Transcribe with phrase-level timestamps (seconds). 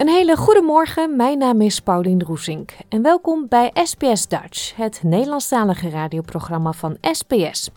[0.00, 5.00] Een hele goede morgen, mijn naam is Paulien Roesink en welkom bij SBS Dutch, het
[5.02, 7.70] Nederlandstalige radioprogramma van SBS.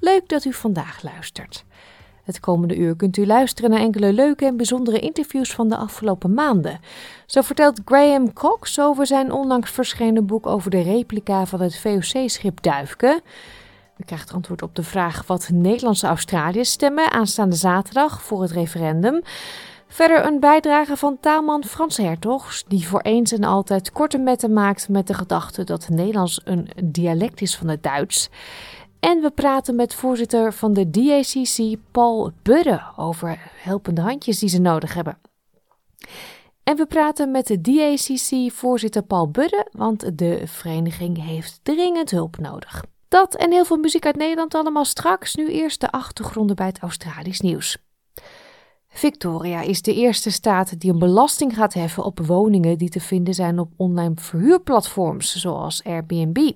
[0.00, 1.64] Leuk dat u vandaag luistert.
[2.24, 6.34] Het komende uur kunt u luisteren naar enkele leuke en bijzondere interviews van de afgelopen
[6.34, 6.80] maanden.
[7.26, 12.62] Zo vertelt Graham Cox over zijn onlangs verschenen boek over de replica van het VOC-schip
[12.62, 13.20] Duifke.
[13.96, 19.22] U krijgt antwoord op de vraag wat Nederlandse Australiërs stemmen aanstaande zaterdag voor het referendum.
[19.92, 24.88] Verder een bijdrage van taalman Frans Hertogs, die voor eens en altijd korte metten maakt
[24.88, 28.28] met de gedachte dat Nederlands een dialect is van het Duits.
[29.00, 34.60] En we praten met voorzitter van de DACC, Paul Budde, over helpende handjes die ze
[34.60, 35.18] nodig hebben.
[36.62, 42.84] En we praten met de DACC-voorzitter Paul Budde, want de vereniging heeft dringend hulp nodig.
[43.08, 45.34] Dat en heel veel muziek uit Nederland allemaal straks.
[45.34, 47.78] Nu eerst de achtergronden bij het Australisch nieuws.
[48.92, 53.34] Victoria is de eerste staat die een belasting gaat heffen op woningen die te vinden
[53.34, 56.50] zijn op online verhuurplatforms zoals Airbnb.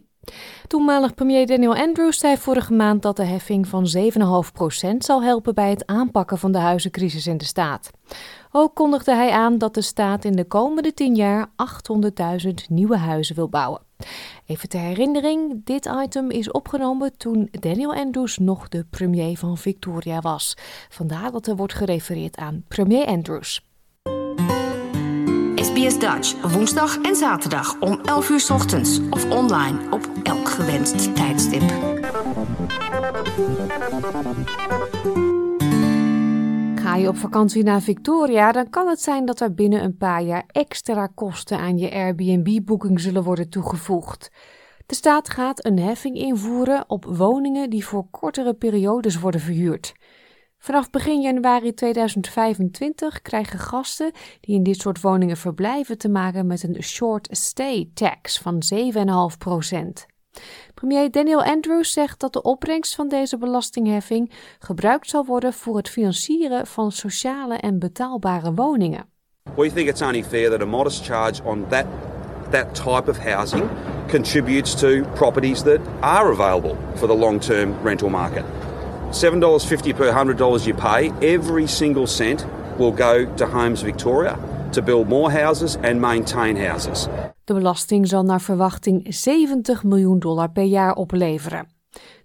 [0.67, 5.71] Toenmalig premier Daniel Andrews zei vorige maand dat de heffing van 7,5% zal helpen bij
[5.71, 7.91] het aanpakken van de huizencrisis in de staat.
[8.53, 11.51] Ook kondigde hij aan dat de staat in de komende 10 jaar
[12.47, 13.86] 800.000 nieuwe huizen wil bouwen.
[14.47, 20.21] Even ter herinnering, dit item is opgenomen toen Daniel Andrews nog de premier van Victoria
[20.21, 20.57] was.
[20.89, 23.65] Vandaar dat er wordt gerefereerd aan premier Andrews.
[25.55, 31.63] SBS Dutch, woensdag en zaterdag om 11 uur ochtends of online op elk gewenst tijdstip.
[36.87, 40.23] Ga je op vakantie naar Victoria, dan kan het zijn dat er binnen een paar
[40.23, 44.31] jaar extra kosten aan je Airbnb-boeking zullen worden toegevoegd.
[44.87, 49.95] De staat gaat een heffing invoeren op woningen die voor kortere periodes worden verhuurd.
[50.59, 56.63] Vanaf begin januari 2025 krijgen gasten die in dit soort woningen verblijven te maken met
[56.63, 60.16] een short stay tax van 7,5%.
[60.75, 65.89] Premier Daniel Andrews zegt dat de opbrengst van deze belastingheffing gebruikt zal worden voor het
[65.89, 69.07] financieren van sociale en betaalbare woningen.
[69.57, 71.87] We think it's only fair that a modest charge on that
[72.51, 73.69] that type of housing
[74.09, 78.45] contributes to properties that are available for the long-term rental market.
[79.11, 82.45] $7.50 per $100 you pay, every single cent
[82.79, 84.37] will go to Homes Victoria
[84.73, 87.09] to build more houses and maintain houses.
[87.47, 91.69] De belasting zal naar verwachting 70 miljoen dollar per jaar opleveren.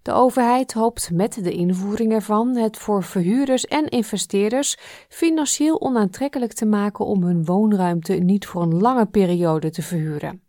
[0.01, 4.77] De overheid hoopt met de invoering ervan het voor verhuurders en investeerders
[5.09, 10.41] financieel onaantrekkelijk te maken om hun woonruimte niet voor een lange periode te verhuren.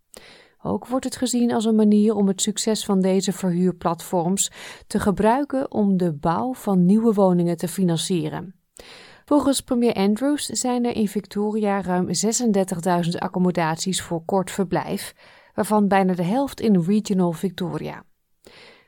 [0.63, 4.51] Ook wordt het gezien als een manier om het succes van deze verhuurplatforms
[4.87, 8.55] te gebruiken om de bouw van nieuwe woningen te financieren.
[9.33, 15.15] Volgens premier Andrews zijn er in Victoria ruim 36.000 accommodaties voor kort verblijf,
[15.55, 18.05] waarvan bijna de helft in Regional Victoria.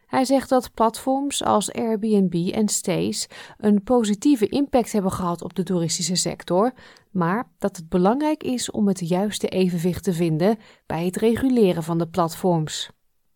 [0.07, 3.29] Hij zegt dat platforms als Airbnb en Stays
[3.59, 6.73] een positieve impact hebben gehad op de toeristische sector,
[7.11, 11.99] maar dat het belangrijk is om het juiste evenwicht te vinden bij het reguleren van
[11.99, 12.91] de platforms.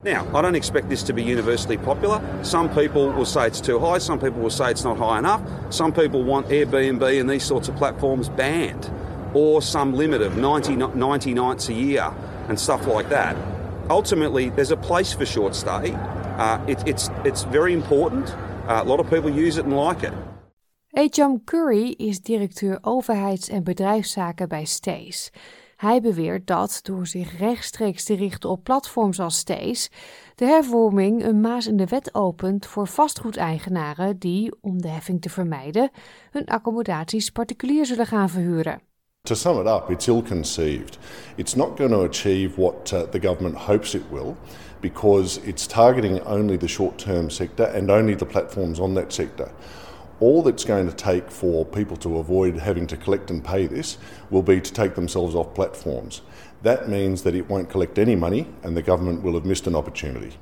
[0.05, 2.23] Now, I don't expect this to be universally popular.
[2.45, 5.43] Some people will say it's too high, some people will say it's not high enough.
[5.75, 8.89] Some people want Airbnb and these sorts of platforms banned
[9.35, 12.15] or some limit of 90, 90 nights a year
[12.49, 13.37] and stuff like that.
[13.91, 15.93] Ultimately, there's a place for short stay.
[15.93, 18.33] Uh, it, it's, it's very important.
[18.69, 20.13] Uh, a lot of people use it and like it.
[20.97, 25.33] Ejam Curry is directeur overheids- en bedrijfszaken bij Stays.
[25.79, 29.91] Hij beweert dat door zich rechtstreeks te richten op platforms als Stays,
[30.35, 35.31] de hervorming een maas in de wet opent voor vastgoedeigenaren die, om de heffing te
[35.31, 35.91] vermijden,
[36.31, 38.81] hun accommodaties particulier zullen gaan verhuren.
[39.23, 40.99] To sum it up, it's ill conceived.
[41.37, 44.35] It's not going to achieve what uh, the government hopes it will
[44.81, 49.51] because it's targeting only the short term sector and only the platforms on that sector.
[50.21, 53.99] All that's going to take for people to avoid having to collect and pay this
[54.31, 56.23] will be to take themselves off platforms.
[56.63, 59.75] That means that it won't collect any money and the government will have missed an
[59.75, 60.37] opportunity.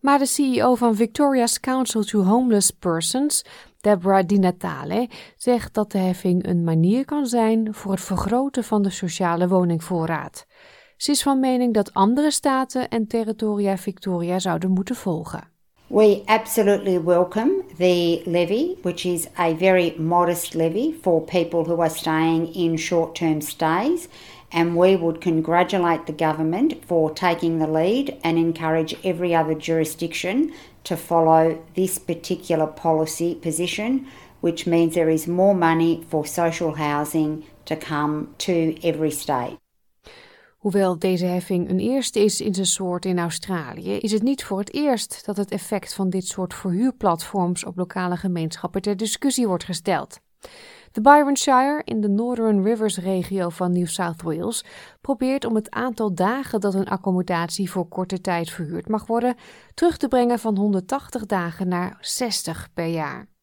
[0.00, 3.44] Maar de CEO van Victoria's Council to Homeless Persons,
[3.80, 8.82] Deborah Di Natale, zegt dat de heffing een manier kan zijn voor het vergroten van
[8.82, 10.46] de sociale woningvoorraad.
[10.96, 15.55] Ze is van mening dat andere staten en territoria Victoria zouden moeten volgen.
[15.88, 21.88] We absolutely welcome the levy, which is a very modest levy for people who are
[21.88, 24.08] staying in short term stays.
[24.50, 30.52] And we would congratulate the government for taking the lead and encourage every other jurisdiction
[30.82, 34.08] to follow this particular policy position,
[34.40, 39.58] which means there is more money for social housing to come to every state.
[40.66, 44.58] Hoewel deze heffing een eerste is in zijn soort in Australië, is het niet voor
[44.58, 49.64] het eerst dat het effect van dit soort verhuurplatforms op lokale gemeenschappen ter discussie wordt
[49.64, 50.20] gesteld.
[50.92, 54.64] De Byron Shire in de Northern Rivers regio van New South Wales
[55.00, 59.36] probeert om het aantal dagen dat een accommodatie voor korte tijd verhuurd mag worden
[59.74, 63.35] terug te brengen van 180 dagen naar 60 per jaar.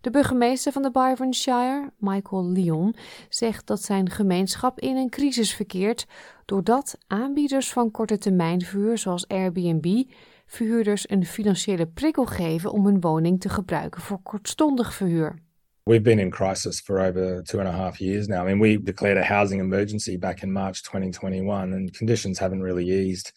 [0.00, 2.94] De burgemeester van de Byron Shire, Michael Lyon,
[3.28, 6.06] zegt dat zijn gemeenschap in een crisis verkeert
[6.44, 10.02] doordat aanbieders van korte termijn verhuur zoals Airbnb
[10.46, 15.38] verhuurders een financiële prikkel geven om hun woning te gebruiken voor kortstondig verhuur.
[15.82, 18.48] We've been in crisis for over two and a half years now.
[18.48, 23.08] I mean, we declared a housing emergency back in March 2021, and conditions haven't really
[23.08, 23.32] eased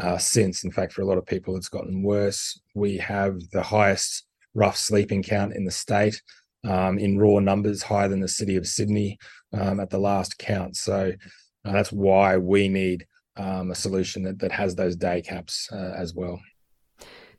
[0.00, 0.66] uh, since.
[0.66, 2.60] In fact, for a lot of people, it's gotten worse.
[2.74, 6.22] We have the highest rough sleeping count in the state
[6.64, 9.18] um, in raw numbers, higher than the city of Sydney
[9.52, 10.76] um, at the last count.
[10.76, 11.12] So
[11.64, 13.06] uh, that's why we need
[13.36, 16.40] um, a solution that, that has those day caps uh, as well.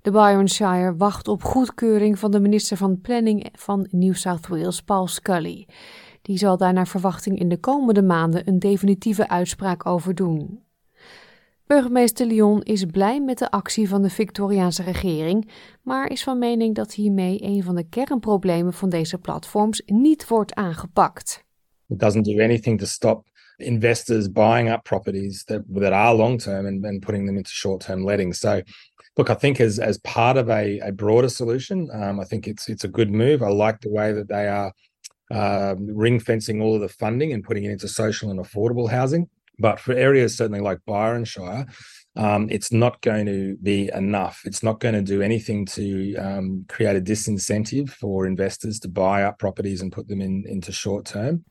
[0.01, 5.07] De Byronshire wacht op goedkeuring van de minister van Planning van New South Wales, Paul
[5.07, 5.67] Scully.
[6.21, 10.63] Die zal daar naar verwachting in de komende maanden een definitieve uitspraak over doen.
[11.71, 15.49] Burgemeester Lyon is blij met de actie van de Victoriaanse regering,
[15.81, 20.53] maar is van mening dat hiermee een van de kernproblemen van deze platforms niet wordt
[20.53, 21.43] aangepakt.
[21.87, 23.25] It doesn't do anything to stop
[23.57, 27.85] investors buying up properties that, that are long term and, and putting them into short
[27.85, 28.35] term letting.
[28.35, 28.61] So,
[29.13, 32.67] look, I think as as part of a, a broader solution, um, I think it's
[32.67, 33.41] it's a good move.
[33.41, 34.71] I like the way that they are
[35.29, 39.29] uh, ring fencing all of the funding and putting it into social and affordable housing.
[39.59, 41.67] But for areas certainly like Byronshire,
[42.15, 44.41] um, it's not going to be enough.
[44.45, 49.23] It's not going to do anything to um, create a disincentive for investors to buy
[49.23, 51.43] up properties and put them in, into short term.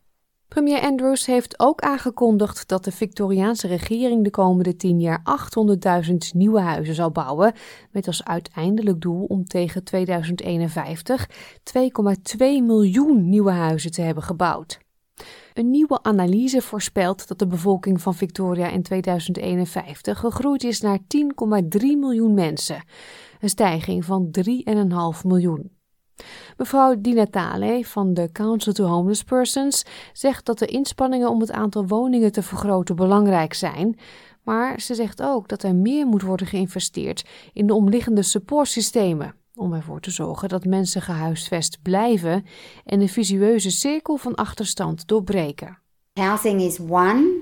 [0.50, 5.22] Premier Andrews heeft ook aangekondigd dat de Victoriaanse regering de komende tien jaar
[6.06, 7.52] 800.000 nieuwe huizen zal bouwen,
[7.90, 14.78] met als uiteindelijk doel om tegen 2051 2,2 miljoen nieuwe huizen te hebben gebouwd.
[15.54, 21.06] Een nieuwe analyse voorspelt dat de bevolking van Victoria in 2051 gegroeid is naar 10,3
[21.80, 22.84] miljoen mensen,
[23.40, 25.70] een stijging van 3,5 miljoen.
[26.56, 31.50] Mevrouw Di Natale van de Council to Homeless Persons zegt dat de inspanningen om het
[31.50, 33.98] aantal woningen te vergroten belangrijk zijn,
[34.42, 39.72] maar ze zegt ook dat er meer moet worden geïnvesteerd in de omliggende supportsystemen om
[39.72, 42.46] ervoor te zorgen dat mensen gehuisvest blijven
[42.84, 45.78] en de visueuze cirkel van achterstand doorbreken.
[46.20, 47.40] Housing is one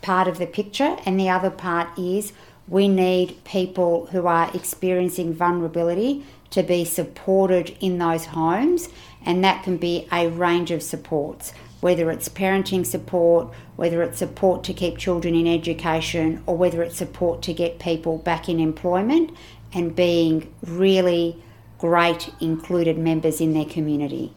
[0.00, 2.32] part of the picture, and the other part is
[2.64, 8.88] we need people who are experiencing vulnerability to be supported in those homes,
[9.24, 11.52] and that can be a range of supports.
[11.80, 16.96] Whether it's parenting support, whether it's support to keep children in education, or whether it's
[16.96, 19.30] support to get people back in employment
[19.72, 21.34] and being really
[21.80, 24.30] great included members in their community.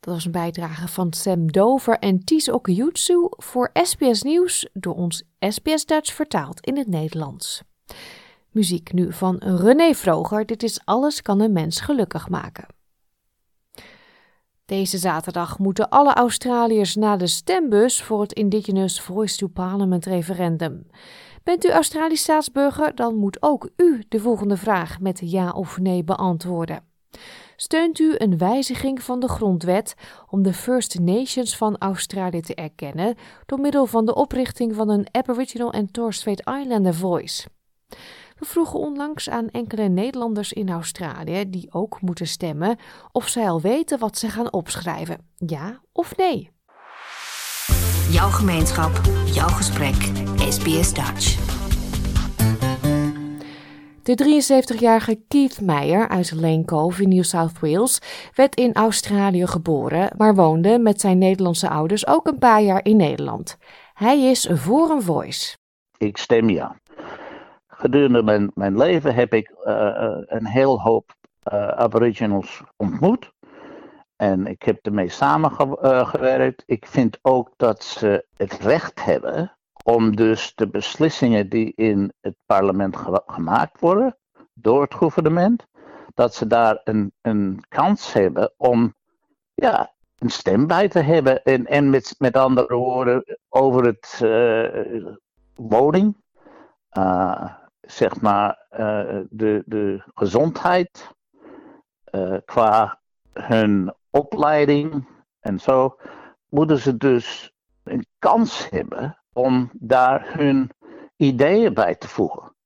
[0.00, 5.22] Dat was een bijdrage van Sam Dover en Ties Okuyutsu voor SBS Nieuws door ons
[5.38, 7.62] SBS Dutch vertaald in het Nederlands.
[8.50, 10.46] Muziek nu van René Vroger.
[10.46, 12.66] Dit is Alles kan een mens gelukkig maken.
[14.64, 20.86] Deze zaterdag moeten alle Australiërs naar de stembus voor het Indigenous Voice to Parliament referendum.
[21.48, 26.04] Bent u Australisch staatsburger, dan moet ook u de volgende vraag met ja of nee
[26.04, 26.82] beantwoorden.
[27.56, 29.94] Steunt u een wijziging van de grondwet
[30.30, 33.14] om de First Nations van Australië te erkennen
[33.46, 37.48] door middel van de oprichting van een Aboriginal en Torres Strait Islander Voice?
[38.38, 42.76] We vroegen onlangs aan enkele Nederlanders in Australië die ook moeten stemmen
[43.12, 45.18] of zij al weten wat ze gaan opschrijven.
[45.36, 46.50] Ja of nee?
[48.10, 51.36] Jouw gemeenschap, jouw gesprek, SBS Dutch.
[54.02, 54.14] De
[54.74, 58.00] 73-jarige Keith Meyer uit Lane Cove in New South Wales
[58.34, 62.96] werd in Australië geboren, maar woonde met zijn Nederlandse ouders ook een paar jaar in
[62.96, 63.56] Nederland.
[63.92, 65.56] Hij is voor een voice.
[65.98, 66.76] Ik stem ja.
[67.66, 71.14] Gedurende mijn, mijn leven heb ik uh, een heel hoop
[71.52, 73.32] uh, Aboriginals ontmoet.
[74.16, 76.62] En ik heb ermee samengewerkt.
[76.66, 79.57] Ik vind ook dat ze het recht hebben
[79.88, 84.16] om dus de beslissingen die in het parlement gemaakt worden
[84.54, 85.66] door het gouvernement,
[86.14, 88.94] dat ze daar een, een kans hebben om
[89.54, 91.42] ja, een stem bij te hebben.
[91.42, 95.06] En, en met, met andere woorden, over het uh,
[95.54, 96.16] woning,
[96.98, 101.16] uh, zeg maar, uh, de, de gezondheid,
[102.44, 103.00] qua
[103.32, 105.08] hun opleiding
[105.40, 105.96] en zo,
[106.48, 107.52] moeten ze dus
[107.82, 110.70] een kans hebben om daar hun
[111.16, 112.56] ideeën bij te voegen.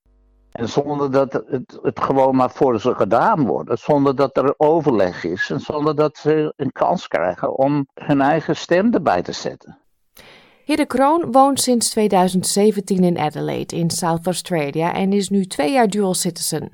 [0.52, 3.80] En zonder dat het, het gewoon maar voor ze gedaan wordt.
[3.80, 5.50] Zonder dat er overleg is.
[5.50, 9.78] En zonder dat ze een kans krijgen om hun eigen stem erbij te zetten.
[10.64, 15.88] Hidde Kroon woont sinds 2017 in Adelaide in South Australia en is nu twee jaar
[15.88, 16.70] dual citizen.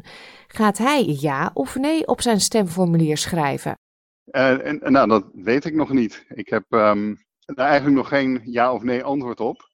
[0.46, 3.78] Gaat hij ja of nee op zijn stemformulier schrijven?
[4.30, 6.24] Uh, en, nou, dat weet ik nog niet.
[6.28, 9.67] Ik heb um, daar eigenlijk nog geen ja of nee antwoord op.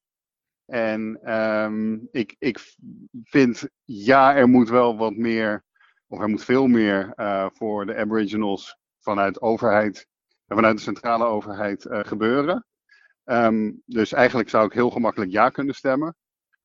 [0.66, 2.59] En um, ik, ik
[3.23, 5.64] vind, ja, er moet wel wat meer,
[6.06, 10.06] of er moet veel meer uh, voor de Aboriginals vanuit overheid
[10.47, 12.66] en vanuit de centrale overheid uh, gebeuren.
[13.25, 16.16] Um, dus eigenlijk zou ik heel gemakkelijk ja kunnen stemmen.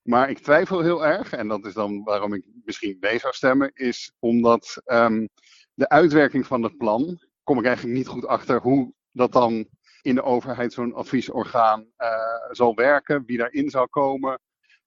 [0.01, 3.71] Maar ik twijfel heel erg, en dat is dan waarom ik misschien nee zou stemmen,
[3.73, 5.29] is omdat um,
[5.73, 9.67] de uitwerking van het plan, kom ik eigenlijk niet goed achter hoe dat dan
[10.01, 12.09] in de overheid zo'n adviesorgaan uh,
[12.51, 14.39] zal werken, wie daarin zal komen.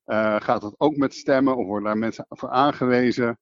[0.06, 3.38] Uh, gaat dat ook met stemmen of worden daar mensen voor aangewezen?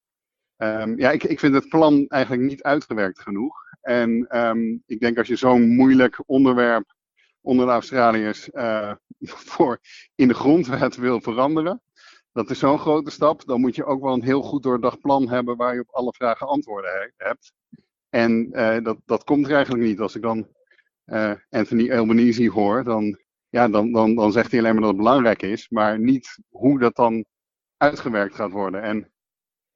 [0.57, 3.57] Um, ja, ik, ik vind het plan eigenlijk niet uitgewerkt genoeg.
[3.81, 6.95] En um, ik denk als je zo'n moeilijk onderwerp
[7.41, 8.93] onder de Australiërs uh,
[9.53, 9.79] voor
[10.15, 11.83] in de grondwet wil veranderen,
[12.33, 13.45] dat is zo'n grote stap.
[13.45, 16.12] Dan moet je ook wel een heel goed doordacht plan hebben waar je op alle
[16.12, 17.53] vragen antwoorden he hebt.
[18.09, 18.50] En
[18.83, 20.00] dat, dat komt er eigenlijk niet.
[20.00, 20.49] Als ik dan
[21.11, 25.00] uh, Anthony Albanese hoor, dan, ja, dan, dan, dan zegt hij alleen maar dat het
[25.00, 27.25] belangrijk is, maar niet hoe dat dan
[27.76, 28.83] uitgewerkt gaat worden.
[28.83, 29.12] En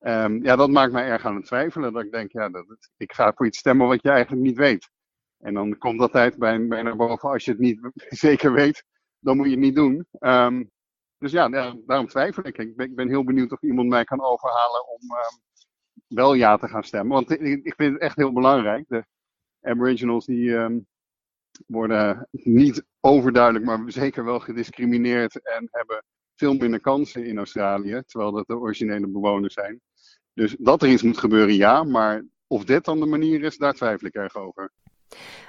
[0.00, 1.92] um, ja, dat maakt mij erg aan het twijfelen.
[1.92, 4.90] Dat ik denk, ja, dat ik ga voor iets stemmen wat je eigenlijk niet weet.
[5.38, 7.90] En dan komt dat tijd bij, bij naar boven, als je het niet
[8.26, 8.84] zeker weet,
[9.18, 10.06] dan moet je het niet doen.
[10.20, 10.70] Um,
[11.18, 11.48] dus ja,
[11.86, 12.58] daarom twijfel ik.
[12.58, 15.42] Ik ben, heel benieuwd of iemand mij kan overhalen om um,
[16.06, 17.12] wel ja te gaan stemmen.
[17.12, 18.84] Want ik, vind het echt heel belangrijk.
[18.88, 19.04] De
[19.60, 20.56] Aboriginals die,
[21.66, 26.04] worden niet overduidelijk, maar zeker wel gediscrimineerd en hebben
[26.36, 29.80] veel minder kansen in Australië, terwijl dat de originele bewoners zijn.
[30.34, 33.72] Dus dat er iets moet gebeuren, ja, maar of dit dan de manier is, daar
[33.72, 34.72] twijfel ik erg over.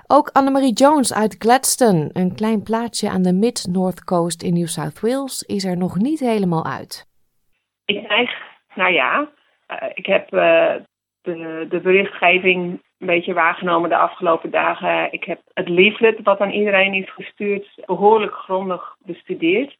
[0.07, 4.99] Ook Annemarie Jones uit Gladstone, een klein plaatsje aan de Mid-North Coast in New South
[4.99, 7.07] Wales, is er nog niet helemaal uit.
[7.85, 8.31] Ik neig,
[8.75, 9.31] nou ja,
[9.67, 10.75] uh, ik heb uh,
[11.21, 15.11] de, de berichtgeving een beetje waargenomen de afgelopen dagen.
[15.13, 19.77] Ik heb het leaflet wat aan iedereen is gestuurd behoorlijk grondig bestudeerd.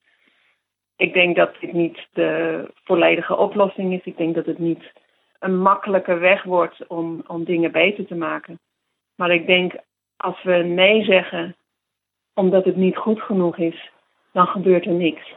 [0.96, 4.04] Ik denk dat dit niet de volledige oplossing is.
[4.04, 4.92] Ik denk dat het niet
[5.40, 8.60] een makkelijke weg wordt om, om dingen beter te maken.
[9.16, 9.74] Maar ik denk
[10.18, 11.56] als we nee zeggen
[12.34, 13.92] omdat het niet goed genoeg is,
[14.34, 15.34] dan gebeurt er niks.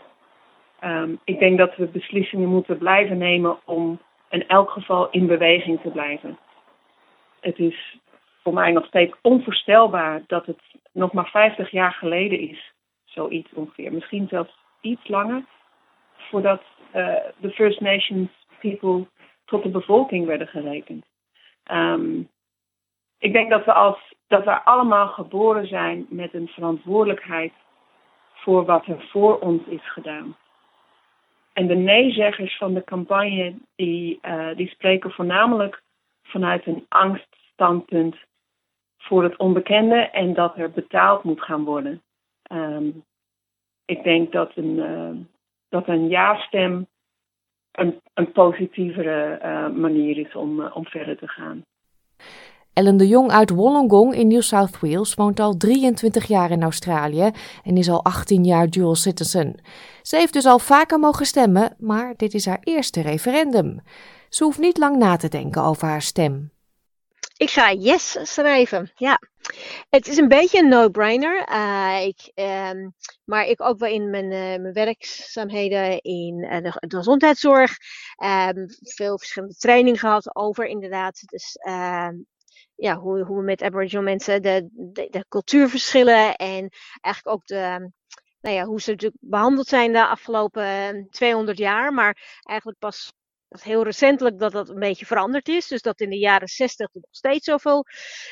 [0.85, 5.81] Um, ik denk dat we beslissingen moeten blijven nemen om in elk geval in beweging
[5.81, 6.39] te blijven
[7.41, 7.99] het is
[8.43, 10.61] voor mij nog steeds onvoorstelbaar dat het
[10.93, 12.73] nog maar 50 jaar geleden is.
[13.05, 13.93] Zoiets ongeveer.
[13.93, 15.45] Misschien zelfs iets langer.
[16.17, 16.63] Voordat
[16.95, 18.31] uh, de First Nations
[18.61, 19.07] people
[19.45, 21.05] tot de bevolking werden gerekend.
[21.71, 22.29] Um,
[23.19, 27.53] ik denk dat we, als, dat we allemaal geboren zijn met een verantwoordelijkheid
[28.35, 30.37] voor wat er voor ons is gedaan.
[31.53, 35.83] En de neezeggers van de campagne die, uh, die spreken voornamelijk
[36.29, 38.17] vanuit een angststandpunt
[38.99, 42.03] voor het onbekende en dat er betaald moet gaan worden.
[42.53, 43.05] Um,
[43.85, 45.11] ik denk dat een, uh,
[45.69, 46.87] dat een ja-stem
[47.73, 51.65] een, een positievere uh, manier is om, uh, om verder te gaan.
[52.73, 57.31] Ellen de Jong uit Wollongong in New South Wales woont al 23 jaar in Australië
[57.65, 59.61] en is al 18 jaar dual citizen.
[60.03, 63.81] Ze heeft dus al vaker mogen stemmen, maar dit is haar eerste referendum.
[64.29, 66.51] Ze hoeft niet lang na te denken over haar stem.
[67.37, 68.91] ik ga yes schrijven.
[68.95, 69.21] Ja.
[69.89, 71.49] Het is een beetje een no-brainer.
[71.51, 72.95] Uh, ik, um,
[73.25, 77.77] maar ik ook wel in mijn, uh, mijn werkzaamheden in uh, de, gezondheidszorg.
[78.25, 81.23] Um, veel verschillende trainingen gehad over inderdaad.
[81.27, 82.15] Dus ehm,
[82.75, 86.69] ja, hoe, hoe we met Aboriginal mensen de, de, de cultuurverschillen en
[87.01, 87.91] eigenlijk ook de,
[88.41, 91.93] nou ja, hoe ze natuurlijk behandeld zijn de afgelopen 200 jaar.
[91.93, 93.13] Maar eigenlijk pas
[93.49, 95.67] heel recentelijk dat dat een beetje veranderd is.
[95.67, 97.85] Dus dat in de jaren 60 nog steeds zoveel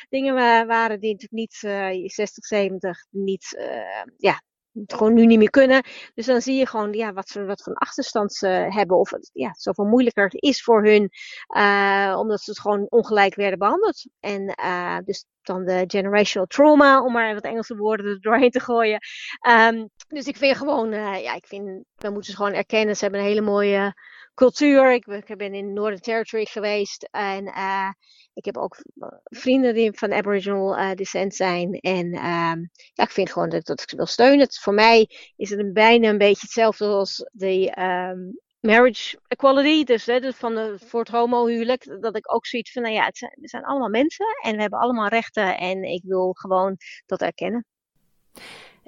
[0.09, 0.35] dingen
[0.67, 4.41] waren die natuurlijk niet, uh, 60, 70, niet, uh, ja,
[4.87, 5.83] gewoon nu niet meer kunnen.
[6.15, 8.99] Dus dan zie je gewoon ja, wat ze wat van achterstand ze hebben.
[8.99, 11.11] Of ja, het zoveel moeilijker is voor hun.
[11.57, 14.07] Uh, omdat ze gewoon ongelijk werden behandeld.
[14.21, 18.61] En uh, dus dan de generational trauma, om maar wat Engelse woorden er doorheen te
[18.61, 19.01] gooien.
[19.49, 22.97] Um, dus ik vind gewoon, uh, ja, ik vind, we moeten ze gewoon erkennen.
[22.97, 23.95] Ze hebben een hele mooie
[24.37, 24.93] cultuur.
[24.93, 27.09] Ik, ik ben in Northern Territory geweest.
[27.11, 27.91] En uh,
[28.35, 28.77] ik heb ook
[29.25, 31.73] vrienden die van Aboriginal uh, descent zijn.
[31.73, 34.47] En um, ja, ik vind gewoon dat, ik ze wil steunen.
[34.61, 39.85] Voor mij is het een, bijna een beetje hetzelfde als de um, marriage equality.
[39.85, 42.01] Dus hè, van de, voor het homohuwelijk.
[42.03, 44.27] Dat ik ook zoiets van, nou ja, het zijn allemaal mensen.
[44.43, 45.59] En we hebben allemaal rechten.
[45.59, 46.77] En ik wil gewoon
[47.07, 47.67] dat erkennen.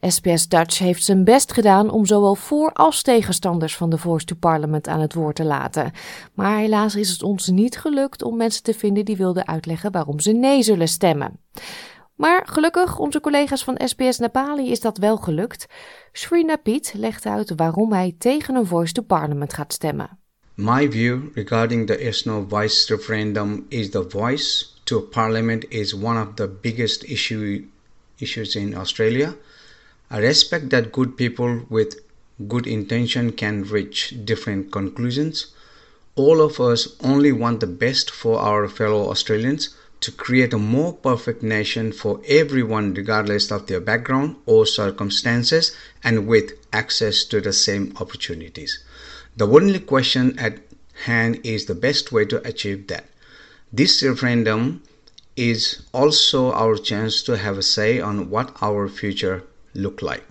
[0.00, 4.36] SPS Dutch heeft zijn best gedaan om zowel voor- als tegenstanders van de Voice to
[4.40, 5.92] Parliament aan het woord te laten.
[6.34, 10.20] Maar helaas is het ons niet gelukt om mensen te vinden die wilden uitleggen waarom
[10.20, 11.40] ze nee zullen stemmen.
[12.14, 15.66] Maar gelukkig, onze collega's van SBS Nepali is dat wel gelukt.
[16.12, 20.18] Srina Piet legt uit waarom hij tegen een Voice to Parliament gaat stemmen.
[20.54, 26.20] My view regarding the Yes No Voice referendum is the voice to Parliament is one
[26.20, 27.64] of the biggest issue,
[28.16, 29.34] issues in Australia.
[30.10, 32.00] I respect that good people with
[32.48, 35.48] good intention can reach different conclusions.
[36.16, 40.94] All of us only want the best for our fellow Australians to create a more
[40.94, 45.72] perfect nation for everyone, regardless of their background or circumstances,
[46.02, 48.82] and with access to the same opportunities.
[49.36, 50.58] The only question at
[51.04, 53.04] hand is the best way to achieve that.
[53.72, 54.82] This referendum
[55.36, 59.44] is also our chance to have a say on what our future
[59.74, 60.24] look like.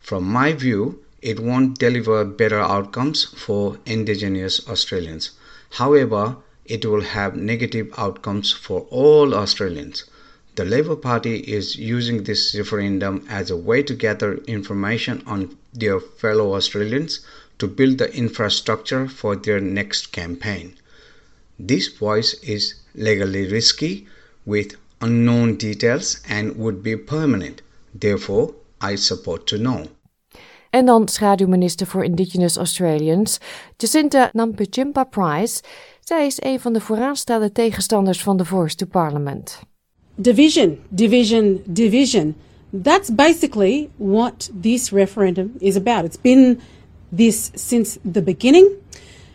[0.00, 5.30] From my view, it won't deliver better outcomes for Indigenous Australians.
[5.70, 10.04] However, it will have negative outcomes for all Australians.
[10.56, 15.98] The Labour Party is using this referendum as a way to gather information on their
[15.98, 17.20] fellow Australians
[17.58, 20.74] to build the infrastructure for their next campaign.
[21.58, 24.06] This voice is legally risky
[24.44, 27.62] with unknown details and would be permanent.
[27.94, 28.54] Therefore,
[28.90, 29.84] I support to know.
[30.70, 33.38] En dan schaduwminister voor Indigenous Australians,
[33.76, 35.62] Jacinta Nampijinpa Price.
[36.00, 39.60] Zij is een van de vooraanstaande tegenstanders van de Voice to Parliament.
[40.14, 42.34] Division, division, division.
[42.82, 46.04] That's basically what this referendum is about.
[46.04, 46.60] It's been
[47.16, 48.66] this since the beginning.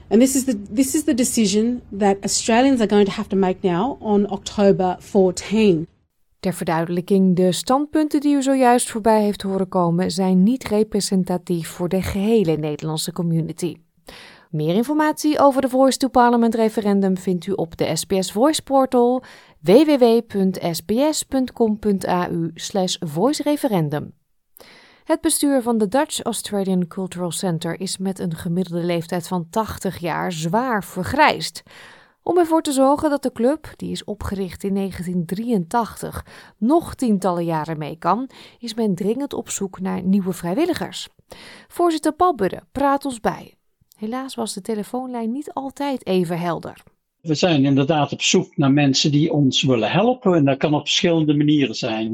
[0.09, 3.35] And this is the this is the decision that Australians are going to have to
[3.35, 5.87] make now on October 14.
[6.39, 11.89] Ter verduidelijking, de standpunten die u zojuist voorbij heeft horen komen zijn niet representatief voor
[11.89, 13.75] de gehele Nederlandse community.
[14.49, 19.23] Meer informatie over de Voice to Parliament referendum vindt u op de SBS Voice portal
[19.59, 20.61] www.sbs.com.au
[22.99, 24.13] voicereferendum.
[25.03, 29.97] Het bestuur van de Dutch Australian Cultural Center is met een gemiddelde leeftijd van 80
[29.97, 31.63] jaar zwaar vergrijsd.
[32.29, 36.25] Om ervoor te zorgen dat de club, die is opgericht in 1983,
[36.57, 41.07] nog tientallen jaren mee kan, is men dringend op zoek naar nieuwe vrijwilligers.
[41.67, 43.53] Voorzitter Paul Budde praat ons bij.
[43.97, 46.83] Helaas was de telefoonlijn niet altijd even helder.
[47.21, 50.33] We zijn inderdaad op zoek naar mensen die ons willen helpen.
[50.33, 52.13] En dat kan op verschillende manieren zijn.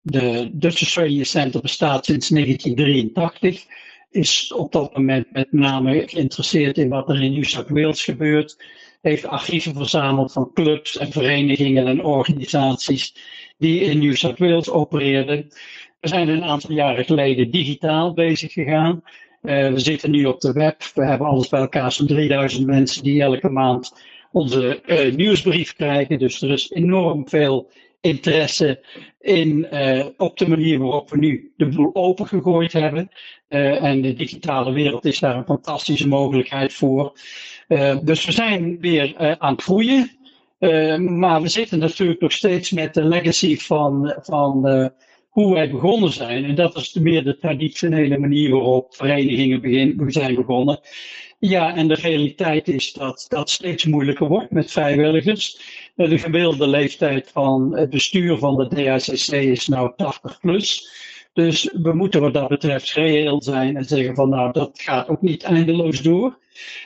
[0.00, 3.66] De Dutch Australia Center bestaat sinds 1983.
[4.10, 8.56] Is op dat moment met name geïnteresseerd in wat er in New South Wales gebeurt
[9.08, 13.14] heeft archieven verzameld van clubs en verenigingen en organisaties
[13.58, 15.48] die in New South Wales opereerden.
[16.00, 19.02] We zijn een aantal jaren geleden digitaal bezig gegaan.
[19.42, 20.82] Uh, we zitten nu op de web.
[20.94, 23.92] We hebben alles bij elkaar, zo'n 3000 mensen die elke maand
[24.32, 26.18] onze uh, nieuwsbrief krijgen.
[26.18, 28.80] Dus er is enorm veel interesse
[29.20, 33.08] in, uh, op de manier waarop we nu de boel opengegooid hebben.
[33.48, 37.12] en de digitale wereld is daar een fantastische mogelijkheid voor.
[37.68, 40.10] Uh, dus we zijn weer uh, aan het groeien.
[40.60, 44.90] Uh, maar we zitten natuurlijk nog steeds met de legacy van, van
[45.28, 46.44] hoe wij begonnen zijn.
[46.44, 50.80] En dat is meer de traditionele manier waarop verenigingen begin, zijn begonnen.
[51.38, 55.60] Ja, en de realiteit is dat dat steeds moeilijker wordt met vrijwilligers.
[55.94, 60.90] De gemiddelde leeftijd van het bestuur van de DHCC is nou 80 plus.
[61.38, 65.22] Dus we moeten wat dat betreft reëel zijn en zeggen van nou dat gaat ook
[65.22, 66.38] niet eindeloos door.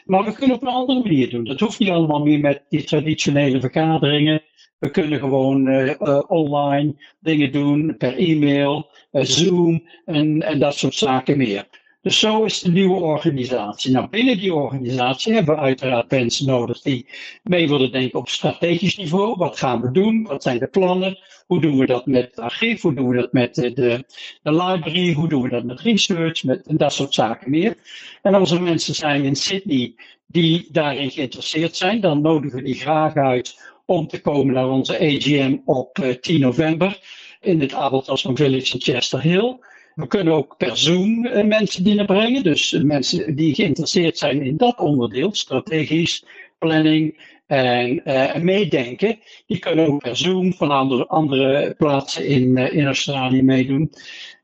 [0.04, 1.44] Maar we kunnen op een andere manier doen.
[1.44, 4.42] Dat hoeft niet allemaal meer met die traditionele vergaderingen.
[4.78, 10.94] We kunnen gewoon uh, online dingen doen per e-mail, uh, Zoom en, en dat soort
[10.94, 11.66] zaken meer.
[12.02, 13.92] Dus zo is de nieuwe organisatie.
[13.92, 17.06] Nou, binnen die organisatie hebben we uiteraard mensen nodig die
[17.42, 19.34] mee willen denken op strategisch niveau.
[19.36, 20.22] Wat gaan we doen?
[20.22, 21.18] Wat zijn de plannen?
[21.46, 22.82] Hoe doen we dat met het archief?
[22.82, 24.04] Hoe doen we dat met de, de,
[24.42, 25.12] de library?
[25.12, 26.44] Hoe doen we dat met research?
[26.44, 27.76] Met, en dat soort zaken meer.
[28.22, 29.94] En als er mensen zijn in Sydney
[30.26, 34.98] die daarin geïnteresseerd zijn, dan nodigen we die graag uit om te komen naar onze
[34.98, 37.00] AGM op 10 november
[37.40, 39.58] in het Abeltasman Village in Chester Hill.
[39.94, 42.42] We kunnen ook per Zoom eh, mensen binnenbrengen.
[42.42, 46.24] Dus mensen die geïnteresseerd zijn in dat onderdeel, strategisch,
[46.59, 52.87] planning en uh, meedenken, die kunnen ook per Zoom van andere, andere plaatsen in, in
[52.87, 53.92] Australië meedoen.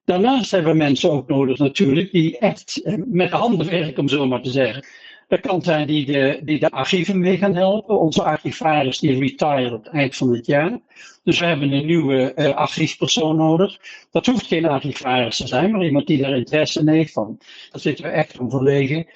[0.04, 4.26] Daarnaast hebben we mensen ook nodig natuurlijk die echt met de handen werken, om zo
[4.26, 4.84] maar te zeggen.
[5.28, 8.00] Dat kan zijn die de, die de archieven mee gaan helpen.
[8.00, 10.78] Onze archivaris die retire op het eind van het jaar.
[11.24, 13.78] Dus we hebben een nieuwe uh, archiefpersoon nodig.
[14.10, 17.12] Dat hoeft geen archivaris te zijn, maar iemand die daar interesse in heeft.
[17.12, 17.38] Van,
[17.70, 19.06] daar zitten we echt om verlegen.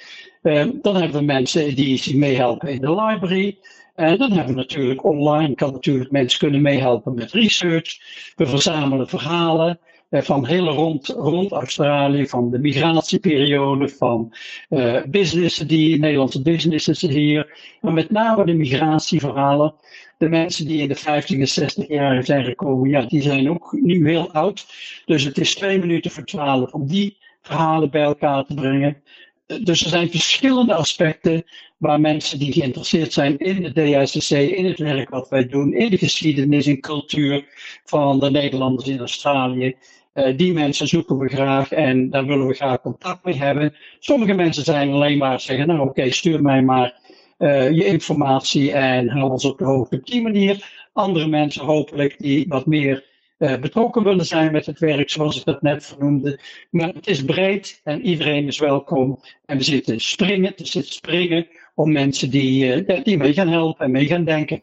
[0.42, 3.59] Uh, dan hebben we mensen die meehelpen in de library.
[3.94, 7.98] En dan hebben we natuurlijk online, kan natuurlijk mensen kunnen meehelpen met research.
[8.37, 9.79] We verzamelen verhalen.
[10.12, 14.33] Eh, van heel rond, rond Australië, van de migratieperiode, van
[14.70, 19.75] uh, businessen die, Nederlandse businesses hier, maar met name de migratieverhalen.
[20.18, 23.72] De mensen die in de 50 en 60 jaar zijn gekomen, ja, die zijn ook
[23.72, 24.66] nu heel oud.
[25.05, 29.03] Dus het is twee minuten voor twaalf om die verhalen bij elkaar te brengen.
[29.46, 31.44] Dus er zijn verschillende aspecten
[31.83, 35.90] waar mensen die geïnteresseerd zijn in de DSCC, in het werk wat wij doen, in
[35.90, 37.45] de geschiedenis en cultuur
[37.85, 39.77] van de Nederlanders in Australië,
[40.14, 43.75] uh, die mensen zoeken we graag en daar willen we graag contact mee hebben.
[43.99, 47.01] Sommige mensen zijn alleen maar zeggen, nou oké, stuur mij maar
[47.38, 50.87] uh, je informatie en hou ons op de hoogte op die manier.
[50.92, 53.05] Andere mensen hopelijk die wat meer
[53.38, 56.40] uh, betrokken willen zijn met het werk, zoals ik dat net vernoemde.
[56.71, 59.21] Maar het is breed en iedereen is welkom.
[59.47, 63.91] En we zitten springen, er zit springen om mensen die, die mee gaan helpen en
[63.91, 64.63] mee gaan denken.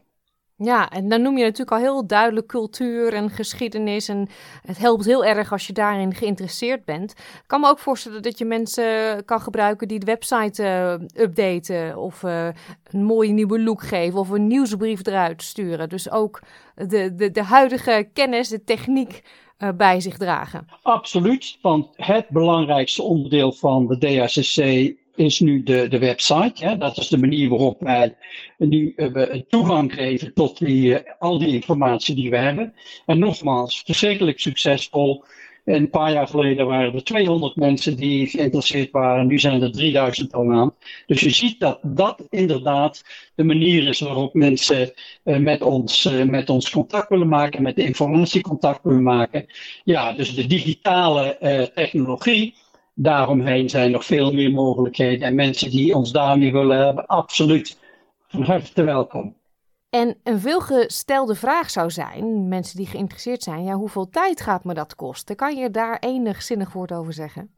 [0.62, 4.08] Ja, en dan noem je natuurlijk al heel duidelijk cultuur en geschiedenis.
[4.08, 4.28] En
[4.62, 7.10] het helpt heel erg als je daarin geïnteresseerd bent.
[7.10, 11.98] Ik kan me ook voorstellen dat je mensen kan gebruiken die de website uh, updaten.
[11.98, 12.48] Of uh,
[12.90, 14.18] een mooie nieuwe look geven.
[14.18, 15.88] Of een nieuwsbrief eruit sturen.
[15.88, 16.40] Dus ook
[16.74, 19.22] de, de, de huidige kennis, de techniek
[19.58, 20.66] uh, bij zich dragen.
[20.82, 26.64] Absoluut, want het belangrijkste onderdeel van de DHCC is nu de, de website.
[26.64, 26.78] Hè?
[26.78, 28.16] Dat is de manier waarop wij
[28.58, 32.74] nu uh, toegang geven tot die, uh, al die informatie die we hebben.
[33.06, 35.24] En nogmaals, verschrikkelijk succesvol.
[35.64, 39.26] Een paar jaar geleden waren er 200 mensen die geïnteresseerd waren.
[39.26, 40.74] Nu zijn er 3000 al aan.
[41.06, 44.92] Dus je ziet dat dat inderdaad de manier is waarop mensen
[45.24, 49.46] uh, met, ons, met ons contact willen maken, met de informatie contact willen maken.
[49.84, 52.54] Ja, dus de digitale technologie
[52.94, 55.26] daaromheen zijn nog veel meer mogelijkheden.
[55.26, 57.78] En mensen die ons daarmee willen hebben, absoluut
[58.28, 59.34] van harte welkom.
[59.90, 64.74] En een veelgestelde vraag zou zijn, mensen die geïnteresseerd zijn, ja, hoeveel tijd gaat me
[64.74, 65.36] dat kosten?
[65.36, 67.50] Kan je daar enig zinnig woord over zeggen?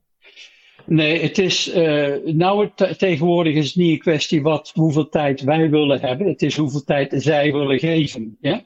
[0.87, 5.71] Nee, het is, uh, nou tegenwoordig is het niet een kwestie wat, hoeveel tijd wij
[5.71, 6.27] willen hebben.
[6.27, 8.37] Het is hoeveel tijd zij willen geven.
[8.41, 8.63] Ja?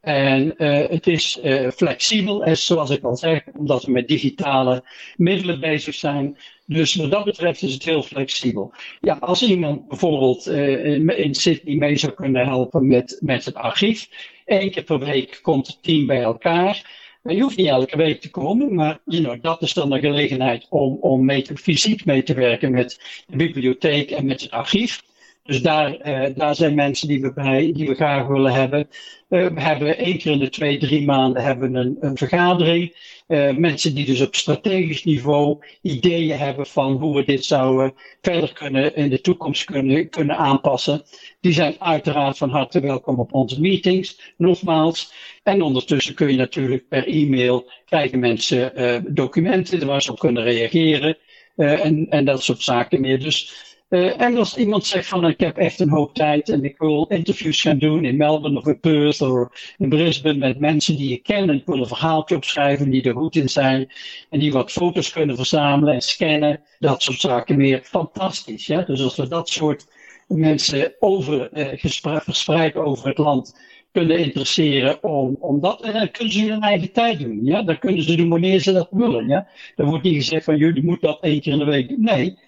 [0.00, 4.84] En uh, het is uh, flexibel, en zoals ik al zeg, omdat we met digitale
[5.16, 6.36] middelen bezig zijn.
[6.66, 8.72] Dus wat dat betreft is het heel flexibel.
[9.00, 14.08] Ja, als iemand bijvoorbeeld uh, in Sydney mee zou kunnen helpen met, met het archief.
[14.44, 16.98] één keer per week komt het team bij elkaar.
[17.22, 20.66] Je hoeft niet elke week te komen, maar you know, dat is dan een gelegenheid
[20.68, 25.02] om, om mee te, fysiek mee te werken met de bibliotheek en met het archief.
[25.50, 28.88] Dus daar, uh, daar zijn mensen die we, bij, die we graag willen hebben.
[29.28, 32.96] Uh, we hebben één keer in de twee, drie maanden hebben een, een vergadering.
[33.28, 38.52] Uh, mensen die dus op strategisch niveau ideeën hebben van hoe we dit zouden verder
[38.52, 41.02] kunnen in de toekomst kunnen, kunnen aanpassen.
[41.40, 45.12] Die zijn uiteraard van harte welkom op onze meetings, nogmaals.
[45.42, 48.72] En ondertussen kun je natuurlijk per e-mail krijgen mensen
[49.14, 51.16] documenten waar ze op kunnen reageren.
[51.56, 53.20] en, en dat soort zaken meer.
[53.20, 56.78] Dus Uh, en als iemand zegt van ik heb echt een hoop tijd en ik
[56.78, 61.12] wil interviews gaan doen in Melbourne of in Perth of in Brisbane met mensen die
[61.12, 63.92] ik ken en ik wil een verhaaltje opschrijven die er goed in zijn
[64.30, 68.66] en die wat foto's kunnen verzamelen en scannen, dat soort zaken meer, fantastisch.
[68.66, 68.82] Ja?
[68.82, 69.86] Dus als we dat soort
[70.26, 73.54] mensen over, uh, verspreid over het land
[73.92, 75.82] kunnen interesseren om, om dat.
[75.82, 77.40] En dan kunnen ze hun eigen tijd doen.
[77.42, 77.62] Ja?
[77.62, 79.28] Dan kunnen ze doen wanneer ze dat willen.
[79.28, 79.48] Ja?
[79.76, 81.98] Dan wordt niet gezegd van jullie moeten dat één keer in de week.
[81.98, 82.38] Nee,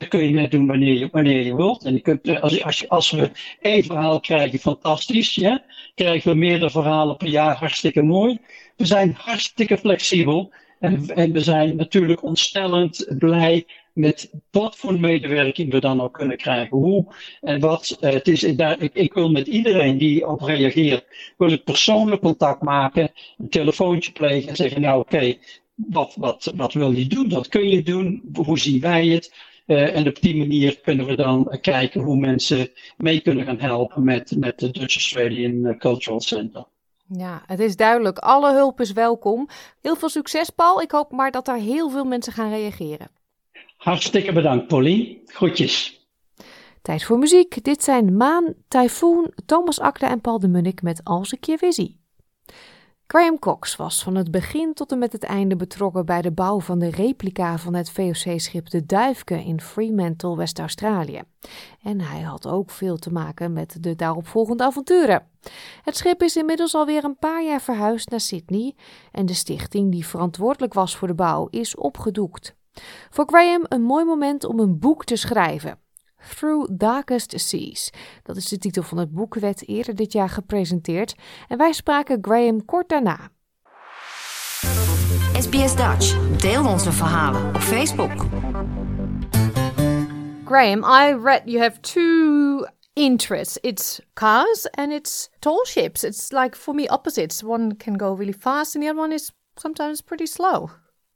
[0.00, 1.84] dat kun je net doen wanneer je, wanneer je wilt.
[1.84, 5.34] En je kunt, eh, als, als, we één verhaal krijgen, fantastisch.
[5.34, 5.62] Ja?
[5.94, 8.38] Krijgen we meerdere verhalen per jaar, hartstikke mooi.
[8.76, 10.52] We zijn hartstikke flexibel.
[10.78, 16.36] En, en we zijn natuurlijk ontstellend blij met wat voor medewerking we dan ook kunnen
[16.36, 16.76] krijgen.
[16.76, 17.98] Hoe en wat.
[18.00, 21.04] Uh, het is, daar, ik, ik, wil met iedereen die op reageert,
[21.36, 25.36] wil ik persoonlijk contact maken, een telefoontje plegen en zeggen, nou oké,
[25.74, 27.28] wat, wat, wat wil je doen?
[27.28, 28.22] Wat kun je doen?
[28.32, 29.48] Hoe zien wij het?
[29.70, 34.04] Uh, en op die manier kunnen we dan kijken hoe mensen mee kunnen gaan helpen
[34.04, 36.64] met, met de Dutch Australian Cultural Center.
[37.06, 38.18] Ja, het is duidelijk.
[38.18, 39.48] Alle hulp is welkom.
[39.80, 40.80] Heel veel succes, Paul.
[40.80, 43.08] Ik hoop maar dat er heel veel mensen gaan reageren.
[43.76, 45.20] Hartstikke bedankt, Polly.
[45.26, 46.06] Groetjes.
[46.82, 47.64] Tijd voor muziek.
[47.64, 51.72] Dit zijn Maan, Typhoon, Thomas Akda en Paul de Munnik met Als ik je weer
[51.72, 51.99] zie.
[53.12, 56.60] Graham Cox was van het begin tot en met het einde betrokken bij de bouw
[56.60, 61.22] van de replica van het VOC-schip de Duifke in Fremantle, West-Australië.
[61.82, 65.26] En hij had ook veel te maken met de daaropvolgende avonturen.
[65.82, 68.74] Het schip is inmiddels alweer een paar jaar verhuisd naar Sydney
[69.12, 72.54] en de stichting die verantwoordelijk was voor de bouw is opgedoekt.
[73.10, 75.78] Voor Graham een mooi moment om een boek te schrijven.
[76.28, 77.90] Through Darkest Seas.
[78.22, 81.14] Dat is de titel van het boek, werd eerder dit jaar gepresenteerd
[81.48, 83.30] en wij spraken Graham kort daarna.
[85.40, 86.36] SBS Dutch.
[86.36, 88.26] Deel onze verhalen op Facebook.
[90.44, 93.58] Graham, I read you have two interests.
[93.62, 96.04] It's cars and it's tall ships.
[96.04, 97.42] It's like for me opposites.
[97.42, 100.70] One can go really fast and the other one is sometimes pretty slow.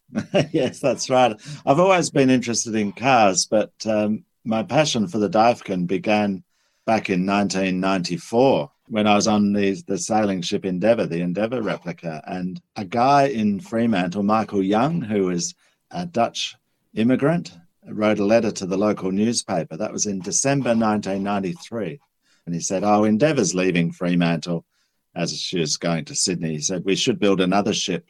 [0.52, 1.32] yes, that's right.
[1.66, 6.44] I've always been interested in cars, but um, my passion for the Divkin began
[6.86, 12.22] back in 1994 when I was on the, the sailing ship Endeavour, the Endeavour replica.
[12.26, 15.54] And a guy in Fremantle, Michael Young, who was
[15.90, 16.54] a Dutch
[16.92, 19.76] immigrant, wrote a letter to the local newspaper.
[19.76, 21.98] That was in December 1993.
[22.44, 24.66] And he said, Oh, Endeavour's leaving Fremantle
[25.14, 26.52] as she was going to Sydney.
[26.52, 28.06] He said, We should build another ship,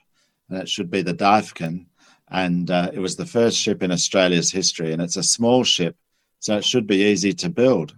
[0.48, 1.86] and it should be the Divkin.
[2.28, 5.96] And uh, it was the first ship in Australia's history, and it's a small ship
[6.40, 7.94] so it should be easy to build.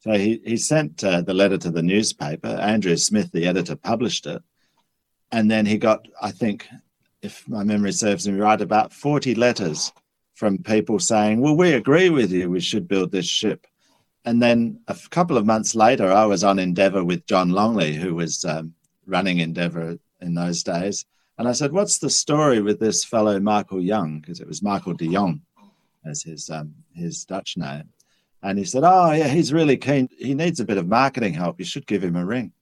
[0.00, 2.48] So he, he sent uh, the letter to the newspaper.
[2.48, 4.40] Andrew Smith, the editor, published it.
[5.32, 6.68] And then he got, I think,
[7.22, 9.92] if my memory serves me right, about 40 letters
[10.34, 13.66] from people saying, Well, we agree with you, we should build this ship.
[14.24, 18.14] And then a couple of months later, I was on Endeavour with John Longley, who
[18.14, 18.74] was um,
[19.06, 21.04] running Endeavour in those days.
[21.38, 24.20] And I said, What's the story with this fellow Michael Young?
[24.20, 25.40] Because it was Michael de Jong
[26.06, 27.90] as his um, his Dutch name.
[28.42, 30.08] And he said, "Oh yeah, he's really keen.
[30.18, 31.58] He needs a bit of marketing help.
[31.58, 32.52] You should give him a ring."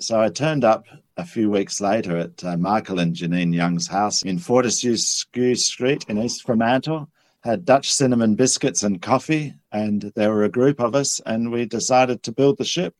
[0.00, 4.22] So I turned up a few weeks later at uh, Michael and Janine Young's house
[4.22, 7.08] in Fortescue Street in East Fremantle.
[7.42, 11.66] Had Dutch cinnamon biscuits and coffee, and there were a group of us, and we
[11.66, 12.94] decided to build the ship.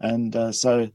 [0.00, 0.90] And uh, so,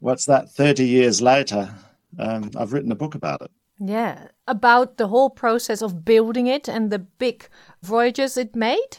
[0.00, 0.50] what's that?
[0.52, 1.74] Thirty years later,
[2.18, 3.50] um, I've written a book about it.
[3.78, 7.48] Yeah, about the whole process of building it and the big
[7.82, 8.98] voyages it made.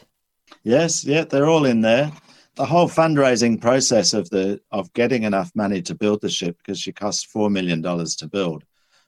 [0.62, 2.12] Yes, yeah, they're all in there.
[2.56, 6.78] The whole fundraising process of the of getting enough money to build the ship because
[6.78, 8.64] she cost four million dollars to build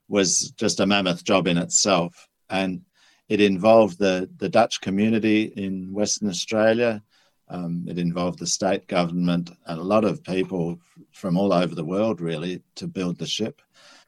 [0.09, 2.83] was just a mammoth job in itself, and
[3.29, 7.03] it involved the the Dutch community in Western Australia.
[7.51, 10.79] Um, it involved the state government and a lot of people
[11.13, 13.63] from all over the world, really, to build the ship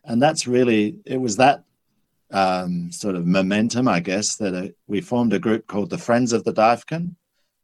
[0.04, 1.64] and that's really it was that
[2.32, 6.32] um, sort of momentum, I guess, that uh, we formed a group called the Friends
[6.32, 7.16] of the Divkin,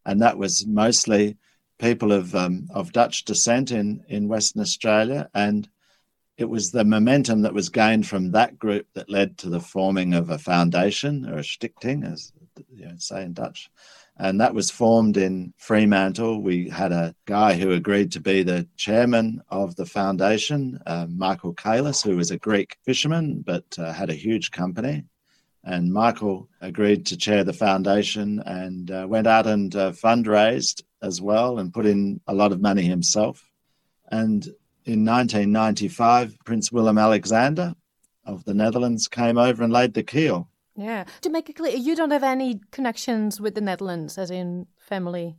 [0.04, 1.36] and that was mostly
[1.78, 5.68] people of um, of Dutch descent in in Western Australia, and
[6.36, 10.12] it was the momentum that was gained from that group that led to the forming
[10.14, 12.32] of a foundation or a stichting, as
[12.74, 13.70] you know, say in Dutch,
[14.18, 16.40] and that was formed in Fremantle.
[16.40, 21.54] We had a guy who agreed to be the chairman of the foundation, uh, Michael
[21.54, 25.04] Kalis, who was a Greek fisherman but uh, had a huge company.
[25.64, 31.20] And Michael agreed to chair the foundation and uh, went out and uh, fundraised as
[31.20, 33.50] well and put in a lot of money himself.
[34.10, 34.46] And
[34.84, 37.74] in 1995, Prince Willem Alexander
[38.24, 41.04] of the Netherlands came over and laid the keel Yeah.
[41.22, 45.36] To make it clear, you don't have any connections with the Netherlands, as in family.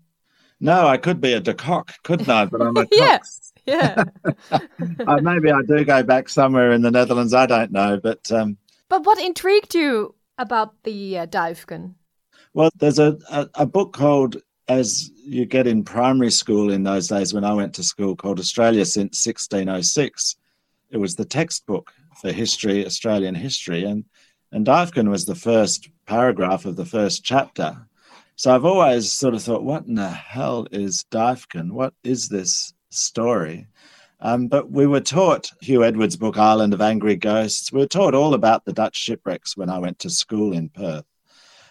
[0.60, 2.46] No, I could be a de Kock, couldn't I?
[2.46, 3.18] But I'm a yeah.
[3.18, 3.44] Cox.
[3.68, 4.06] Yeah.
[4.50, 7.34] Uh, maybe I do go back somewhere in the Netherlands.
[7.34, 8.56] I don't know, but um,
[8.88, 11.96] but what intrigued you about the uh, Duifken?
[12.54, 14.38] well, there's a, a a book called
[14.70, 18.40] as you get in primary school in those days when I went to school called
[18.40, 20.38] Australia since 1606.
[20.90, 24.06] It was the textbook for history, Australian history, and
[24.52, 27.88] and Duifken was the first paragraph of the first chapter.
[28.36, 31.72] So I've always sort of thought, what in the hell is Duifken?
[31.72, 33.68] What is this story?
[34.20, 37.72] Um, but we were taught Hugh Edwards' book, Island of Angry Ghosts.
[37.72, 41.06] We were taught all about the Dutch shipwrecks when I went to school in Perth.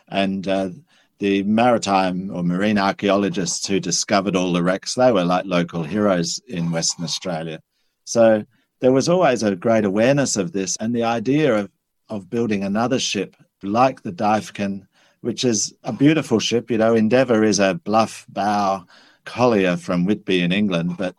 [0.08, 0.70] And uh,
[1.18, 6.40] the maritime or marine archaeologists who discovered all the wrecks, they were like local heroes
[6.46, 7.60] in Western Australia.
[8.04, 8.44] So
[8.80, 11.70] there was always a great awareness of this and the idea of,
[12.08, 14.86] of building another ship like the Duifken,
[15.20, 16.70] which is a beautiful ship.
[16.70, 18.84] You know, Endeavour is a bluff bow
[19.24, 21.14] collier from Whitby in England, but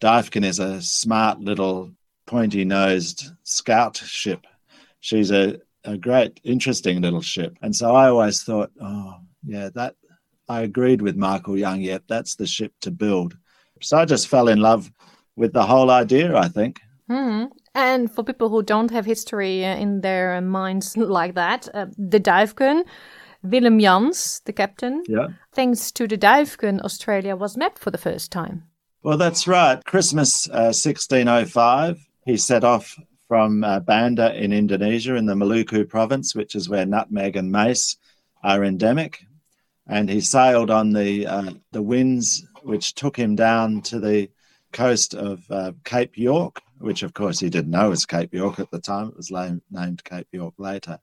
[0.00, 1.92] Duifken is a smart little
[2.26, 4.46] pointy nosed scout ship.
[5.00, 7.56] She's a, a great, interesting little ship.
[7.62, 9.16] And so I always thought, oh,
[9.46, 9.94] yeah, that
[10.48, 11.80] I agreed with Michael Young.
[11.80, 13.36] Yep, that's the ship to build.
[13.80, 14.90] So I just fell in love
[15.36, 16.80] with the whole idea, I think.
[17.08, 17.44] hmm
[17.74, 22.20] And for people who don't have history uh, in their minds like that, uh, the
[22.20, 22.84] Duifken,
[23.42, 25.28] Willem Jans, the captain, Yeah.
[25.52, 28.64] thanks to the Duifken, Australia was mapped for the first time.
[29.02, 29.84] Well, that's right.
[29.84, 36.34] Christmas uh, 1605, he set off from uh, Banda in Indonesia in the Maluku province,
[36.34, 37.96] which is where nutmeg and mace
[38.42, 39.24] are endemic.
[39.86, 44.30] And he sailed on the, uh, the winds, which took him down to the
[44.72, 48.70] coast of uh, Cape York, which of course he didn't know was Cape York at
[48.70, 49.08] the time.
[49.08, 50.98] It was named Cape York later.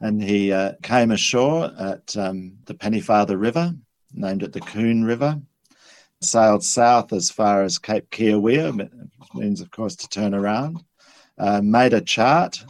[0.00, 3.74] And he uh, came ashore at um, the Pennyfather River,
[4.12, 5.40] named it the Coon River
[6.20, 10.82] sailed south as far as Cape Kiawea, which means, of course, to turn around.
[11.38, 12.64] Uh, made a chart.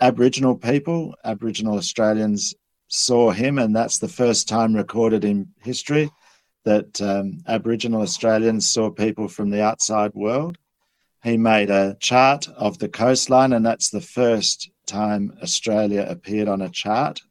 [0.00, 2.54] Aboriginal people, Aboriginal Australians
[2.88, 6.10] saw him, and that's the first time recorded in history
[6.64, 10.58] that um, Aboriginal Australians saw people from the outside world.
[11.22, 16.62] He made a chart of the coastline, and that's the first time Australia appeared on
[16.62, 17.22] a chart.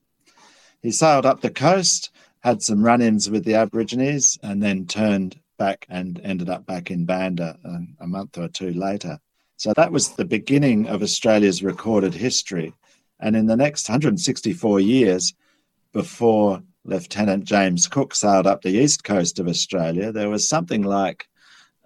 [0.82, 5.40] He sailed up the coast, had some run ins with the Aborigines, and then turned
[5.58, 9.20] back and ended up back in Banda a, a month or two later.
[9.58, 12.74] So that was the beginning of Australia's recorded history.
[13.20, 15.36] And in the next 164 years,
[15.94, 21.28] before Lieutenant James Cook sailed up the east coast of Australia, there was something like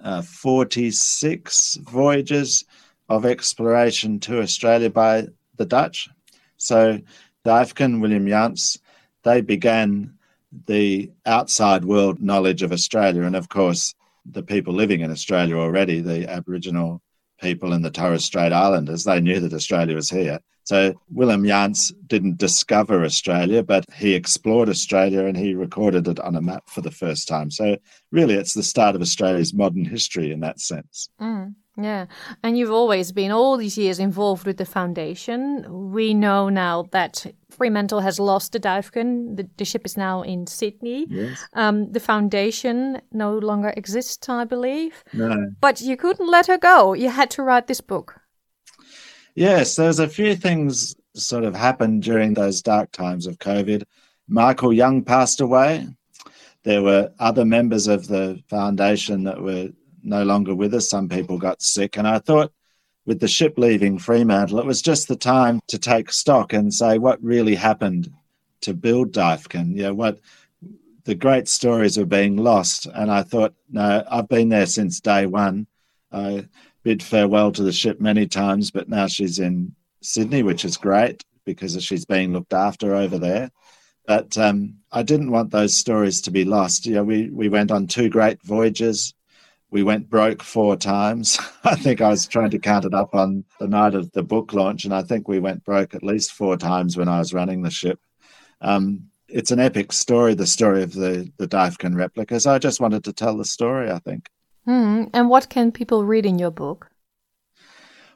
[0.03, 2.65] uh, 46 voyages
[3.09, 5.27] of exploration to Australia by
[5.57, 6.09] the Dutch.
[6.57, 6.99] So
[7.45, 8.79] Duifken, William Yance,
[9.23, 10.15] they began
[10.67, 13.23] the outside world knowledge of Australia.
[13.23, 13.93] And of course,
[14.25, 17.01] the people living in Australia already, the Aboriginal
[17.41, 20.39] people in the Torres Strait Islanders, they knew that Australia was here.
[20.65, 26.35] So Willem Jans didn't discover Australia, but he explored Australia and he recorded it on
[26.35, 27.51] a map for the first time.
[27.51, 27.77] So
[28.11, 31.07] really, it's the start of Australia's modern history in that sense.
[31.21, 32.07] Mm, yeah.
[32.43, 35.91] And you've always been all these years involved with the foundation.
[35.91, 39.37] We know now that Fremantle has lost the Duifken.
[39.37, 41.05] The, the ship is now in Sydney.
[41.09, 41.45] Yes.
[41.53, 45.03] Um, the foundation no longer exists, I believe.
[45.13, 45.51] No.
[45.61, 46.93] But you couldn't let her go.
[46.93, 48.19] You had to write this book.
[49.35, 53.83] Yes, there's a few things sort of happened during those dark times of COVID.
[54.29, 55.87] Michael Young passed away.
[56.63, 59.69] There were other members of the foundation that were
[60.03, 60.89] no longer with us.
[60.89, 61.97] Some people got sick.
[61.97, 62.53] And I thought
[63.05, 66.97] with the ship leaving Fremantle, it was just the time to take stock and say
[66.97, 68.09] what really happened
[68.61, 69.75] to build Duifken.
[69.75, 70.19] You know, what
[71.03, 72.87] the great stories were being lost.
[72.87, 75.67] And I thought, no, I've been there since day one.
[76.11, 76.47] I
[76.85, 81.25] bid farewell to the ship many times, but now she's in Sydney, which is great
[81.43, 83.51] because she's being looked after over there.
[84.05, 86.85] But um, I didn't want those stories to be lost.
[86.85, 89.15] You know, we we went on two great voyages.
[89.71, 91.39] We went broke four times.
[91.63, 94.53] I think I was trying to count it up on the night of the book
[94.53, 97.63] launch, and I think we went broke at least four times when I was running
[97.63, 97.99] the ship.
[98.61, 102.45] Um, it's an epic story, the story of the the Duifken replicas.
[102.45, 103.89] I just wanted to tell the story.
[103.89, 104.29] I think.
[104.65, 105.05] Hmm.
[105.13, 106.89] And what can people read in your book?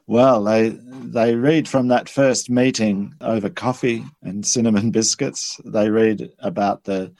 [0.06, 5.60] Well, they they read from that first meeting over coffee and cinnamon biscuits.
[5.64, 7.12] They read about the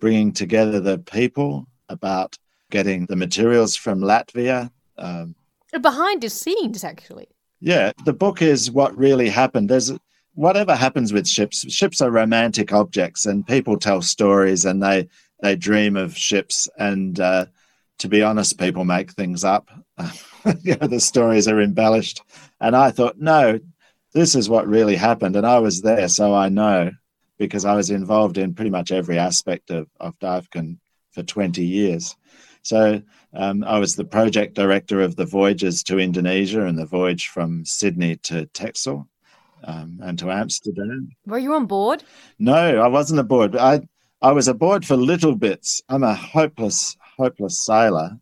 [0.00, 2.36] bringing together the people, about
[2.70, 4.70] getting the materials from Latvia.
[4.98, 5.34] Um,
[5.80, 7.28] Behind the scenes, actually.
[7.60, 9.68] yeah, the book is what really happened.
[9.70, 9.92] There's
[10.34, 15.08] whatever happens with ships, ships are romantic objects, and people tell stories and they
[15.40, 16.68] they dream of ships.
[16.78, 17.46] And uh,
[17.98, 19.68] to be honest, people make things up.
[20.62, 22.22] you know, the stories are embellished.
[22.60, 23.60] And I thought, no,
[24.12, 25.36] this is what really happened.
[25.36, 26.90] And I was there, so I know
[27.38, 30.78] because I was involved in pretty much every aspect of, of Divecon
[31.10, 32.16] for 20 years.
[32.62, 33.02] So
[33.34, 37.64] um, I was the project director of the voyages to Indonesia and the voyage from
[37.64, 39.06] Sydney to Texel
[39.64, 41.10] um, and to Amsterdam.
[41.26, 42.02] Were you on board?
[42.38, 43.56] No, I wasn't aboard.
[43.56, 43.82] I
[44.22, 45.82] I was aboard for little bits.
[45.88, 48.18] I'm a hopeless, hopeless sailor.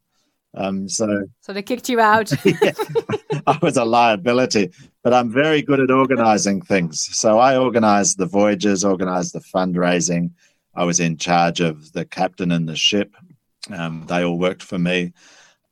[0.57, 2.32] Um, so, so they kicked you out.
[2.45, 2.72] yeah,
[3.47, 4.70] I was a liability,
[5.03, 7.01] but I'm very good at organizing things.
[7.16, 10.30] So I organized the voyages, organized the fundraising.
[10.74, 13.14] I was in charge of the captain and the ship.
[13.72, 15.12] Um, they all worked for me.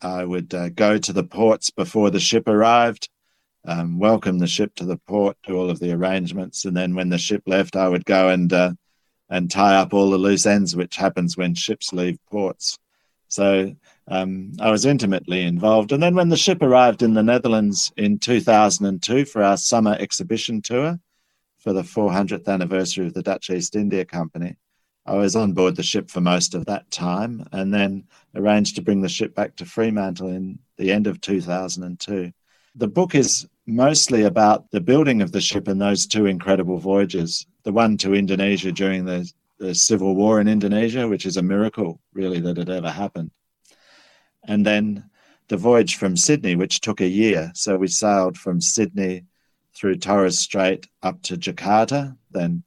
[0.01, 3.09] I would uh, go to the ports before the ship arrived,
[3.65, 7.09] um, welcome the ship to the port, do all of the arrangements, and then when
[7.09, 8.73] the ship left, I would go and uh,
[9.31, 12.79] and tie up all the loose ends, which happens when ships leave ports.
[13.33, 13.75] So
[14.09, 15.91] um, I was intimately involved.
[15.91, 20.61] And then when the ship arrived in the Netherlands in 2002 for our summer exhibition
[20.61, 21.01] tour
[21.57, 24.57] for the 400th anniversary of the Dutch East India Company,
[25.07, 28.05] I was on board the ship for most of that time and then
[28.35, 32.33] arranged to bring the ship back to Fremantle in the end of 2002.
[32.75, 37.47] The book is mostly about the building of the ship and those two incredible voyages
[37.63, 39.33] the one to Indonesia during the,
[39.63, 43.31] the civil war in Indonesia, which is a miracle, really, that it ever happened.
[44.43, 45.09] And then
[45.47, 47.53] the voyage from Sydney, which took a year.
[47.55, 49.25] So we sailed from Sydney
[49.73, 52.65] through Torres Strait up to Jakarta, then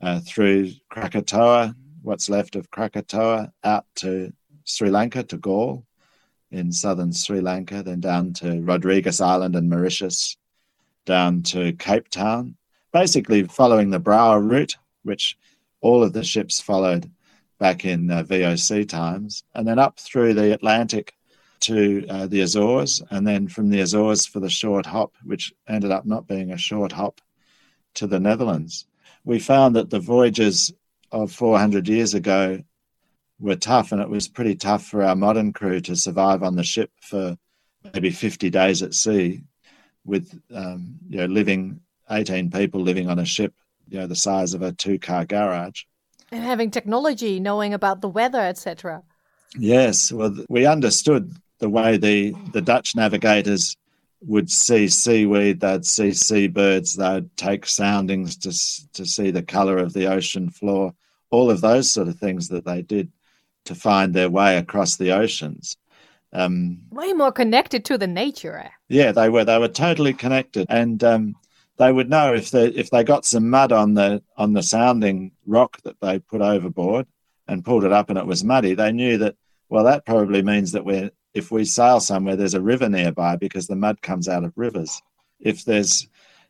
[0.00, 4.32] uh, through Krakatoa, what's left of Krakatoa, out to
[4.64, 5.84] Sri Lanka, to Galle
[6.50, 10.38] in southern Sri Lanka, then down to Rodrigues Island and Mauritius,
[11.04, 12.56] down to Cape Town,
[12.94, 15.36] basically following the Brouwer route, which
[15.80, 17.10] all of the ships followed
[17.58, 21.14] back in uh, VOC times, and then up through the Atlantic
[21.60, 25.90] to uh, the Azores, and then from the Azores for the short hop, which ended
[25.90, 27.20] up not being a short hop,
[27.94, 28.86] to the Netherlands.
[29.24, 30.72] We found that the voyages
[31.12, 32.62] of 400 years ago
[33.38, 36.62] were tough, and it was pretty tough for our modern crew to survive on the
[36.62, 37.36] ship for
[37.92, 39.42] maybe 50 days at sea,
[40.04, 43.54] with um, you know living 18 people living on a ship,
[43.90, 45.82] you know, the size of a two car garage.
[46.32, 49.02] And having technology, knowing about the weather, etc.
[49.58, 53.76] Yes, well, we understood the way the, the Dutch navigators
[54.22, 58.50] would see seaweed, they'd see seabirds, they'd take soundings to,
[58.92, 60.94] to see the colour of the ocean floor,
[61.30, 63.10] all of those sort of things that they did
[63.64, 65.76] to find their way across the oceans.
[66.32, 68.58] Um, Way more connected to the nature.
[68.58, 68.68] Eh?
[68.88, 69.44] Yeah, they were.
[69.44, 71.34] They were totally connected, and um,
[71.80, 75.32] they would know if they if they got some mud on the on the sounding
[75.46, 77.06] rock that they put overboard
[77.48, 79.34] and pulled it up and it was muddy, they knew that
[79.70, 83.66] well that probably means that we're if we sail somewhere there's a river nearby because
[83.66, 85.00] the mud comes out of rivers.
[85.40, 86.06] If there's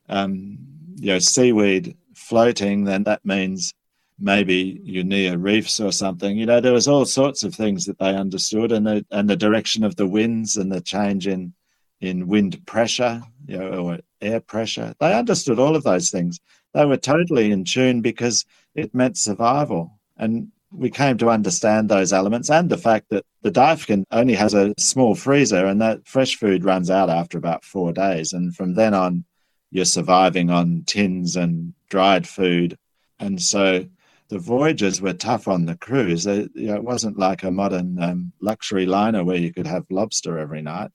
[0.08, 0.58] um,
[0.96, 3.72] you know seaweed floating, then that means
[4.18, 6.36] maybe you're near reefs or something.
[6.36, 9.36] You know, there was all sorts of things that they understood, and the and the
[9.36, 11.54] direction of the winds and the change in
[12.00, 14.94] in wind pressure, you know, or air pressure.
[15.00, 16.38] They understood all of those things.
[16.74, 18.44] They were totally in tune because
[18.74, 19.98] it meant survival.
[20.16, 24.54] And we came to understand those elements and the fact that the Divecon only has
[24.54, 28.32] a small freezer and that fresh food runs out after about four days.
[28.32, 29.24] And from then on,
[29.70, 32.76] you're surviving on tins and dried food.
[33.18, 33.86] And so
[34.28, 36.26] the voyages were tough on the crews.
[36.26, 40.38] You know, it wasn't like a modern um, luxury liner where you could have lobster
[40.38, 40.90] every night.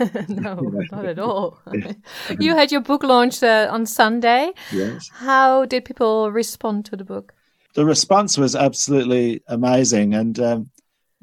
[0.28, 0.54] no,
[0.90, 1.60] not at all.
[2.38, 4.52] you had your book launched uh, on Sunday.
[4.72, 5.08] Yes.
[5.12, 7.34] How did people respond to the book?
[7.74, 10.14] The response was absolutely amazing.
[10.14, 10.70] And um,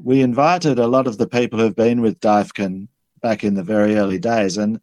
[0.02, 2.88] we invited a lot of the people who've been with Divecon
[3.22, 4.58] back in the very early days.
[4.58, 4.80] And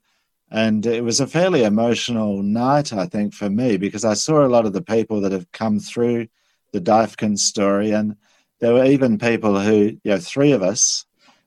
[0.50, 4.48] and it was a fairly emotional night, I think, for me, because I saw a
[4.48, 6.28] lot of the people that have come through
[6.72, 7.90] the Divecon story.
[7.90, 8.16] And
[8.60, 11.06] there were even people who, you know, three of us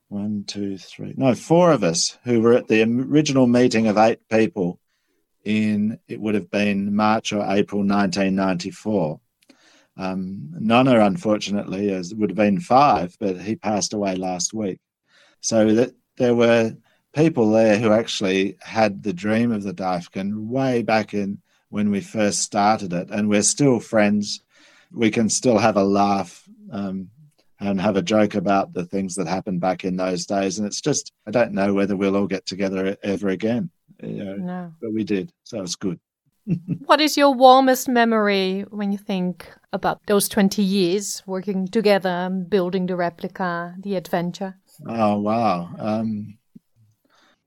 [0.09, 4.19] one, two, three, no, four of us who were at the original meeting of eight
[4.29, 4.79] people
[5.43, 9.19] in, it would have been March or April 1994.
[9.97, 14.79] Um, Nonna, unfortunately, as would have been five, but he passed away last week.
[15.41, 16.75] So that there were
[17.13, 22.01] people there who actually had the dream of the Divecon way back in when we
[22.01, 24.41] first started it, and we're still friends.
[24.91, 27.09] We can still have a laugh um,
[27.59, 30.59] and have a joke about the things that happened back in those days.
[30.59, 33.69] And it's just, I don't know whether we'll all get together ever again.
[34.01, 34.73] You know, no.
[34.81, 35.31] But we did.
[35.43, 35.99] So it's good.
[36.85, 42.85] what is your warmest memory when you think about those 20 years working together, building
[42.85, 44.55] the replica, the adventure?
[44.85, 45.69] Oh, wow.
[45.79, 46.37] Um,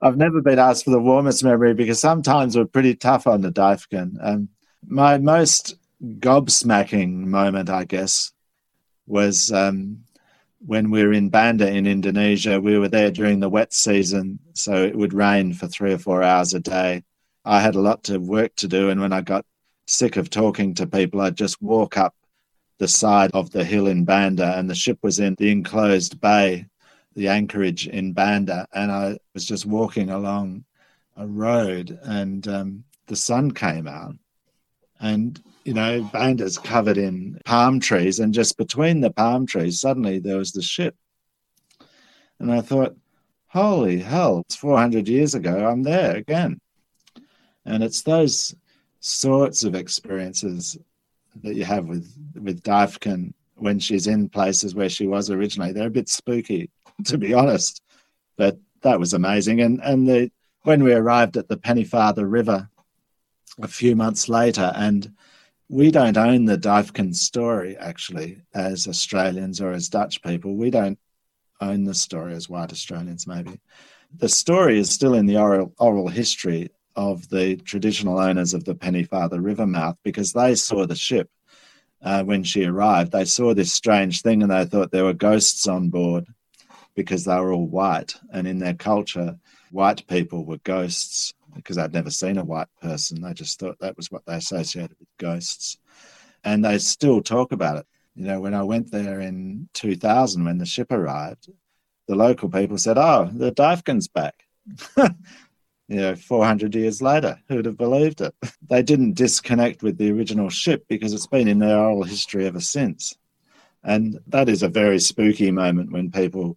[0.02, 3.52] I've never been asked for the warmest memory because sometimes we're pretty tough on the
[3.52, 4.16] Duyfken.
[4.20, 4.48] Um,
[4.86, 8.32] my most gobsmacking moment, I guess,
[9.10, 10.04] was um,
[10.64, 12.60] when we were in Banda in Indonesia.
[12.60, 16.22] We were there during the wet season, so it would rain for three or four
[16.22, 17.02] hours a day.
[17.44, 19.44] I had a lot of work to do, and when I got
[19.86, 22.14] sick of talking to people, I'd just walk up
[22.78, 26.66] the side of the hill in Banda, and the ship was in the enclosed bay
[27.14, 30.64] the anchorage in Banda, and I was just walking along
[31.16, 34.14] a road, and um, the sun came out,
[35.00, 40.18] and you know Banda's covered in palm trees, and just between the palm trees, suddenly
[40.18, 40.96] there was the ship,
[42.40, 42.96] and I thought,
[43.46, 44.40] "Holy hell!
[44.40, 45.68] It's 400 years ago.
[45.68, 46.60] I'm there again,"
[47.64, 48.52] and it's those
[48.98, 50.76] sorts of experiences
[51.44, 55.70] that you have with with Duyfken when she's in places where she was originally.
[55.70, 56.68] They're a bit spooky
[57.04, 57.80] to be honest.
[58.36, 59.60] But that was amazing.
[59.60, 62.68] And and the when we arrived at the Pennefather River
[63.62, 65.14] a few months later, and
[65.70, 70.56] we don't own the Duyfken story actually as Australians or as Dutch people.
[70.56, 70.98] We don't
[71.60, 73.60] own the story as white Australians, maybe.
[74.16, 78.74] The story is still in the oral, oral history of the traditional owners of the
[78.74, 81.30] Pennefather River mouth because they saw the ship
[82.02, 83.12] uh, when she arrived.
[83.12, 86.26] They saw this strange thing and they thought there were ghosts on board
[86.96, 88.16] because they were all white.
[88.32, 89.38] And in their culture,
[89.70, 93.22] white people were ghosts because I'd never seen a white person.
[93.22, 95.78] They just thought that was what they associated with ghosts.
[96.44, 97.86] And they still talk about it.
[98.14, 101.50] You know, when I went there in 2000, when the ship arrived,
[102.08, 104.34] the local people said, Oh, the Duyfken's back.
[104.96, 108.34] you know, 400 years later, who'd have believed it?
[108.68, 112.60] They didn't disconnect with the original ship because it's been in their oral history ever
[112.60, 113.16] since.
[113.82, 116.56] And that is a very spooky moment when people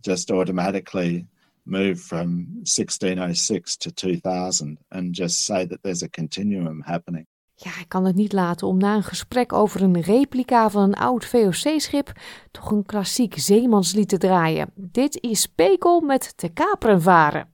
[0.00, 1.26] just automatically
[1.62, 7.26] move from 1606 to 2000 and just say that there's a continuum happening.
[7.54, 10.94] Ja, ik kan het niet laten om na een gesprek over een replica van een
[10.94, 12.12] oud VOC-schip
[12.50, 14.70] toch een klassiek zeemanslied te draaien.
[14.74, 17.48] Dit is Pekel met te kaperen varen.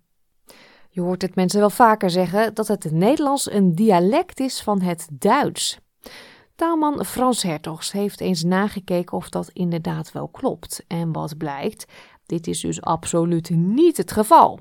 [0.90, 5.08] Je hoort het mensen wel vaker zeggen dat het Nederlands een dialect is van het
[5.12, 5.78] Duits.
[6.54, 10.84] Taalman Frans Hertogs heeft eens nagekeken of dat inderdaad wel klopt.
[10.86, 11.86] En wat blijkt,
[12.28, 14.58] dit is dus absoluut niet het geval.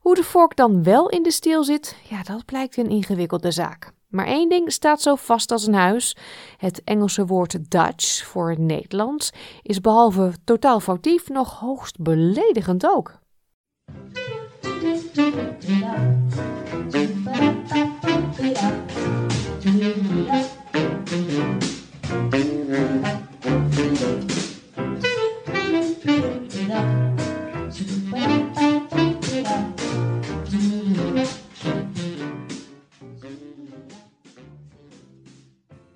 [0.00, 3.92] Hoe de vork dan wel in de steel zit, ja, dat blijkt een ingewikkelde zaak.
[4.08, 6.16] Maar één ding staat zo vast als een huis.
[6.56, 9.30] Het Engelse woord Dutch voor Nederlands
[9.62, 13.18] is behalve totaal foutief nog hoogst beledigend ook.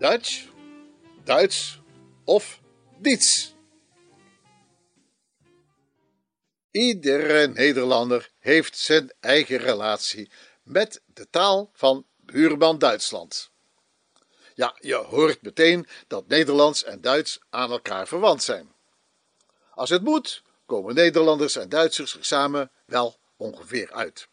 [0.02, 0.48] Dutch,
[1.24, 1.80] Duits
[2.24, 2.60] of
[2.98, 3.54] Diets.
[6.70, 10.30] Iedere Nederlander heeft zijn eigen relatie
[10.62, 13.50] met de taal van buurman Duitsland.
[14.54, 18.74] Ja, je hoort meteen dat Nederlands en Duits aan elkaar verwant zijn.
[19.70, 24.28] Als het moet, komen Nederlanders en Duitsers er samen wel ongeveer uit.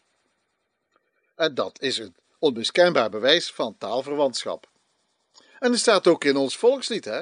[1.34, 4.69] En dat is een onmiskenbaar bewijs van taalverwantschap.
[5.60, 7.20] En er staat ook in ons volkslied, hè?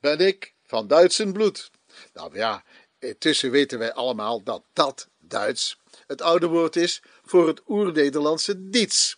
[0.00, 1.70] Ben ik van Duitsen bloed.
[2.12, 2.64] Nou ja,
[2.98, 9.16] intussen weten wij allemaal dat dat Duits het oude woord is voor het oer-Nederlandse diets.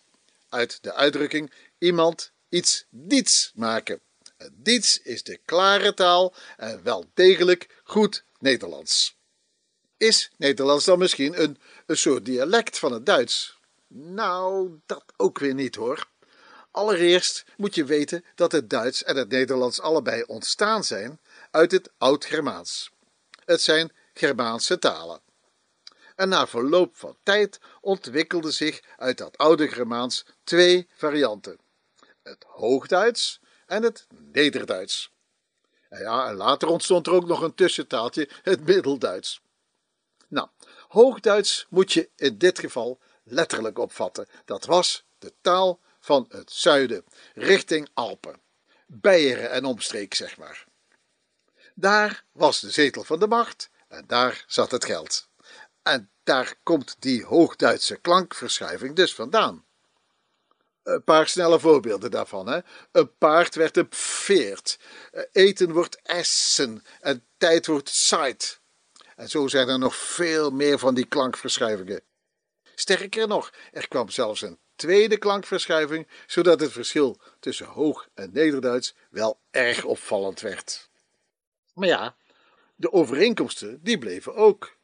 [0.49, 4.01] Uit de uitdrukking iemand iets diets maken.
[4.51, 9.15] Diets is de klare taal en wel degelijk goed Nederlands.
[9.97, 13.57] Is Nederlands dan misschien een, een soort dialect van het Duits?
[13.87, 16.10] Nou, dat ook weer niet hoor.
[16.71, 21.19] Allereerst moet je weten dat het Duits en het Nederlands allebei ontstaan zijn
[21.51, 22.91] uit het Oud-Germaans.
[23.45, 25.21] Het zijn Germaanse talen.
[26.15, 31.59] En na verloop van tijd ontwikkelden zich uit dat oude Germaans twee varianten:
[32.23, 35.11] het Hoogduits en het Nederduits.
[35.89, 39.41] En ja, en later ontstond er ook nog een tussentaaltje, het Middelduits.
[40.27, 40.47] Nou,
[40.87, 44.27] Hoogduits moet je in dit geval letterlijk opvatten.
[44.45, 48.41] Dat was de taal van het zuiden richting Alpen,
[48.85, 50.65] Beieren en omstreek, zeg maar.
[51.75, 55.29] Daar was de zetel van de macht en daar zat het geld.
[55.81, 59.65] En daar komt die Hoogduitse klankverschuiving dus vandaan.
[60.83, 62.47] Een paar snelle voorbeelden daarvan.
[62.47, 62.59] Hè.
[62.91, 64.79] Een paard werd een veert.
[65.31, 66.83] Eten wordt essen.
[66.99, 68.61] En tijd wordt sight.
[69.15, 72.03] En zo zijn er nog veel meer van die klankverschuivingen.
[72.75, 78.95] Sterker nog, er kwam zelfs een tweede klankverschuiving, zodat het verschil tussen Hoog- en Nederduits
[79.09, 80.89] wel erg opvallend werd.
[81.73, 82.15] Maar ja,
[82.75, 84.75] de overeenkomsten die bleven ook.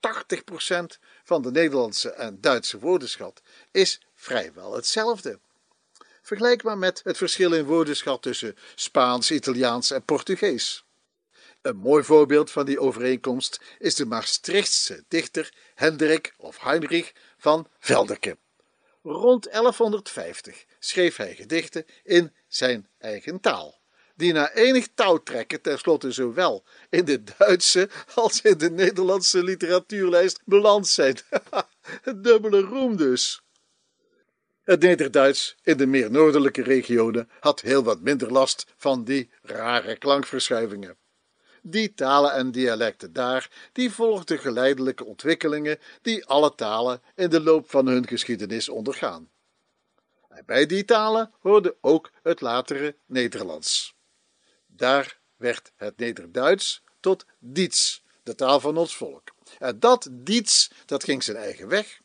[0.00, 5.40] 80% van de Nederlandse en Duitse woordenschat is vrijwel hetzelfde.
[6.22, 10.84] Vergelijk maar met het verschil in woordenschat tussen Spaans, Italiaans en Portugees.
[11.62, 18.36] Een mooi voorbeeld van die overeenkomst is de Maastrichtse dichter Hendrik of Heinrich van Velderke.
[19.02, 23.80] Rond 1150 schreef hij gedichten in zijn eigen taal,
[24.14, 30.88] die na enig touwtrekken tenslotte zowel in de Duitse als in de Nederlandse literatuurlijst beland
[30.88, 31.18] zijn.
[32.22, 33.42] Dubbele roem dus.
[34.62, 39.96] Het Nederduits in de meer noordelijke regionen had heel wat minder last van die rare
[39.96, 40.96] klankverschuivingen.
[41.62, 47.70] Die talen en dialecten daar, die volgden geleidelijke ontwikkelingen die alle talen in de loop
[47.70, 49.30] van hun geschiedenis ondergaan.
[50.28, 53.94] En bij die talen hoorde ook het latere Nederlands.
[54.66, 59.28] Daar werd het Nederduits tot Diets, de taal van ons volk.
[59.58, 62.00] En dat Diets, dat ging zijn eigen weg.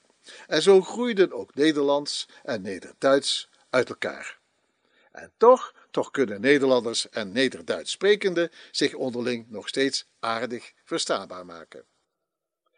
[0.47, 4.39] En zo groeiden ook Nederlands en Nederduits uit elkaar.
[5.12, 11.86] En toch, toch kunnen Nederlanders en Nederduits sprekenden zich onderling nog steeds aardig verstaanbaar maken.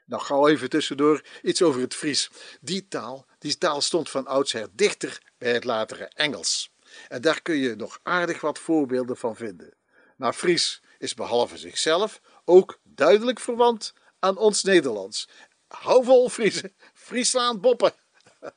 [0.06, 2.30] Nou, gauw even tussendoor iets over het Fries.
[2.62, 6.72] Die taal, die taal stond van oudsher dichter bij het latere Engels.
[7.08, 9.74] En daar kun je nog aardig wat voorbeelden van vinden.
[10.16, 15.30] Maar Fries is behalve zichzelf ook duidelijk verwant aan ons Nederlands.
[15.68, 17.94] Hou vol, Friese, Friesland boppen.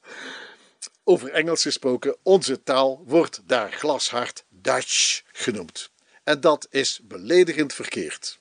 [1.05, 5.91] Over Engels gesproken, onze taal wordt daar glashard Dutch genoemd.
[6.25, 8.39] En dat is beledigend verkeerd.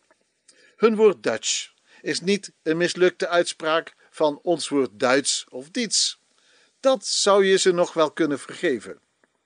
[0.75, 6.19] Hun woord Dutch is niet een mislukte uitspraak van ons woord Duits of Diets.
[6.79, 8.99] Dat zou je ze nog wel kunnen vergeven.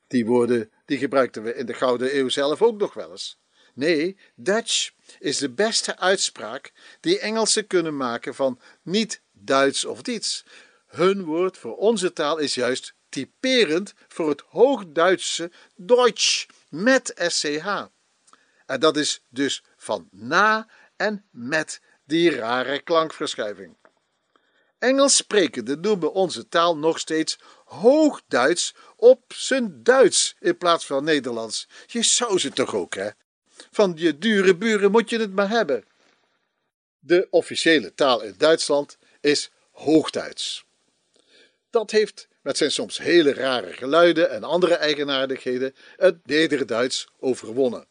[0.08, 3.38] Die woorden die gebruikten we in de Gouden Eeuw zelf ook nog wel eens.
[3.74, 10.46] Nee, Dutch is de beste uitspraak die Engelsen kunnen maken van niet Duits of Diets.
[10.88, 17.68] Hun woord voor onze taal is juist typerend voor het Hoogduitse Deutsch met SCH.
[18.66, 23.76] En dat is dus van na en met die rare klankverschuiving.
[24.80, 31.68] Engels sprekenden noemen onze taal nog steeds Hoogduits op zijn Duits in plaats van Nederlands.
[31.88, 33.10] Je zou ze toch ook, hè?
[33.72, 35.86] Van je dure buren moet je het maar hebben.
[37.00, 40.66] De officiële taal in Duitsland is Hoogduits.
[41.70, 47.88] Dat heeft met zijn soms hele rare geluiden en andere eigenaardigheden het Nederduits overwonnen.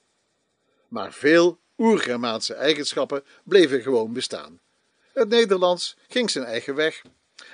[0.89, 4.61] Maar veel oergermaanse eigenschappen bleven gewoon bestaan.
[5.13, 7.03] Het Nederlands ging zijn eigen weg.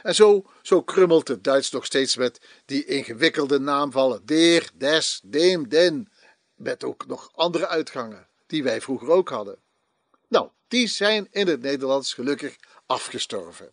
[0.03, 5.68] En zo, zo krummelt het Duits nog steeds met die ingewikkelde naamvallen der, des, deem,
[5.68, 6.12] den,
[6.55, 9.59] met ook nog andere uitgangen, die wij vroeger ook hadden.
[10.28, 13.72] Nou, die zijn in het Nederlands gelukkig afgestorven.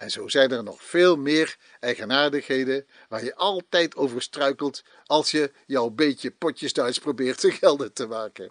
[0.00, 5.52] En zo zijn er nog veel meer eigenaardigheden waar je altijd over struikelt als je
[5.66, 8.50] jouw beetje potjes Duits probeert te gelden te maken.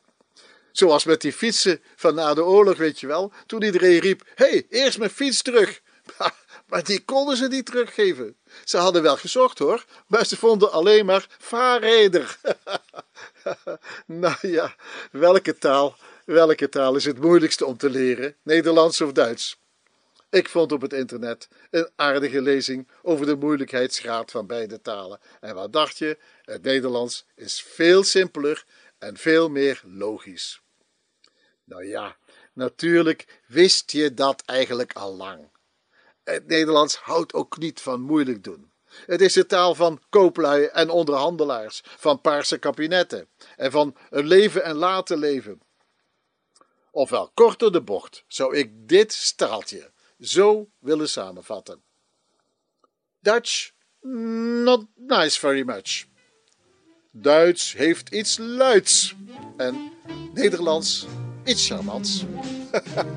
[0.72, 4.66] Zoals met die fietsen van na de oorlog, weet je wel, toen iedereen riep: hey,
[4.70, 5.82] eerst mijn fiets terug.
[6.70, 8.36] Maar die konden ze niet teruggeven.
[8.64, 12.38] Ze hadden wel gezocht hoor, maar ze vonden alleen maar vaarreder.
[14.06, 14.76] nou ja,
[15.12, 15.96] welke taal,
[16.26, 18.36] welke taal is het moeilijkste om te leren?
[18.44, 19.58] Nederlands of Duits?
[20.30, 25.20] Ik vond op het internet een aardige lezing over de moeilijkheidsgraad van beide talen.
[25.40, 26.18] En wat dacht je?
[26.42, 28.66] Het Nederlands is veel simpeler
[28.98, 30.62] en veel meer logisch.
[31.64, 32.18] Nou ja,
[32.54, 35.50] natuurlijk wist je dat eigenlijk al lang.
[36.24, 38.72] Het Nederlands houdt ook niet van moeilijk doen.
[39.06, 44.64] Het is de taal van kooplui en onderhandelaars, van paarse kabinetten en van een leven
[44.64, 45.62] en laten leven.
[46.92, 51.82] Ofwel korter de bocht zou ik dit staaltje zo willen samenvatten.
[53.20, 56.06] Dutch, not nice very much.
[57.12, 59.16] Duits heeft iets luids
[59.58, 59.92] en
[60.34, 61.08] Nederlands
[61.44, 62.26] iets charmants.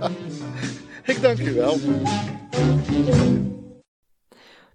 [1.12, 1.78] ik dank u wel.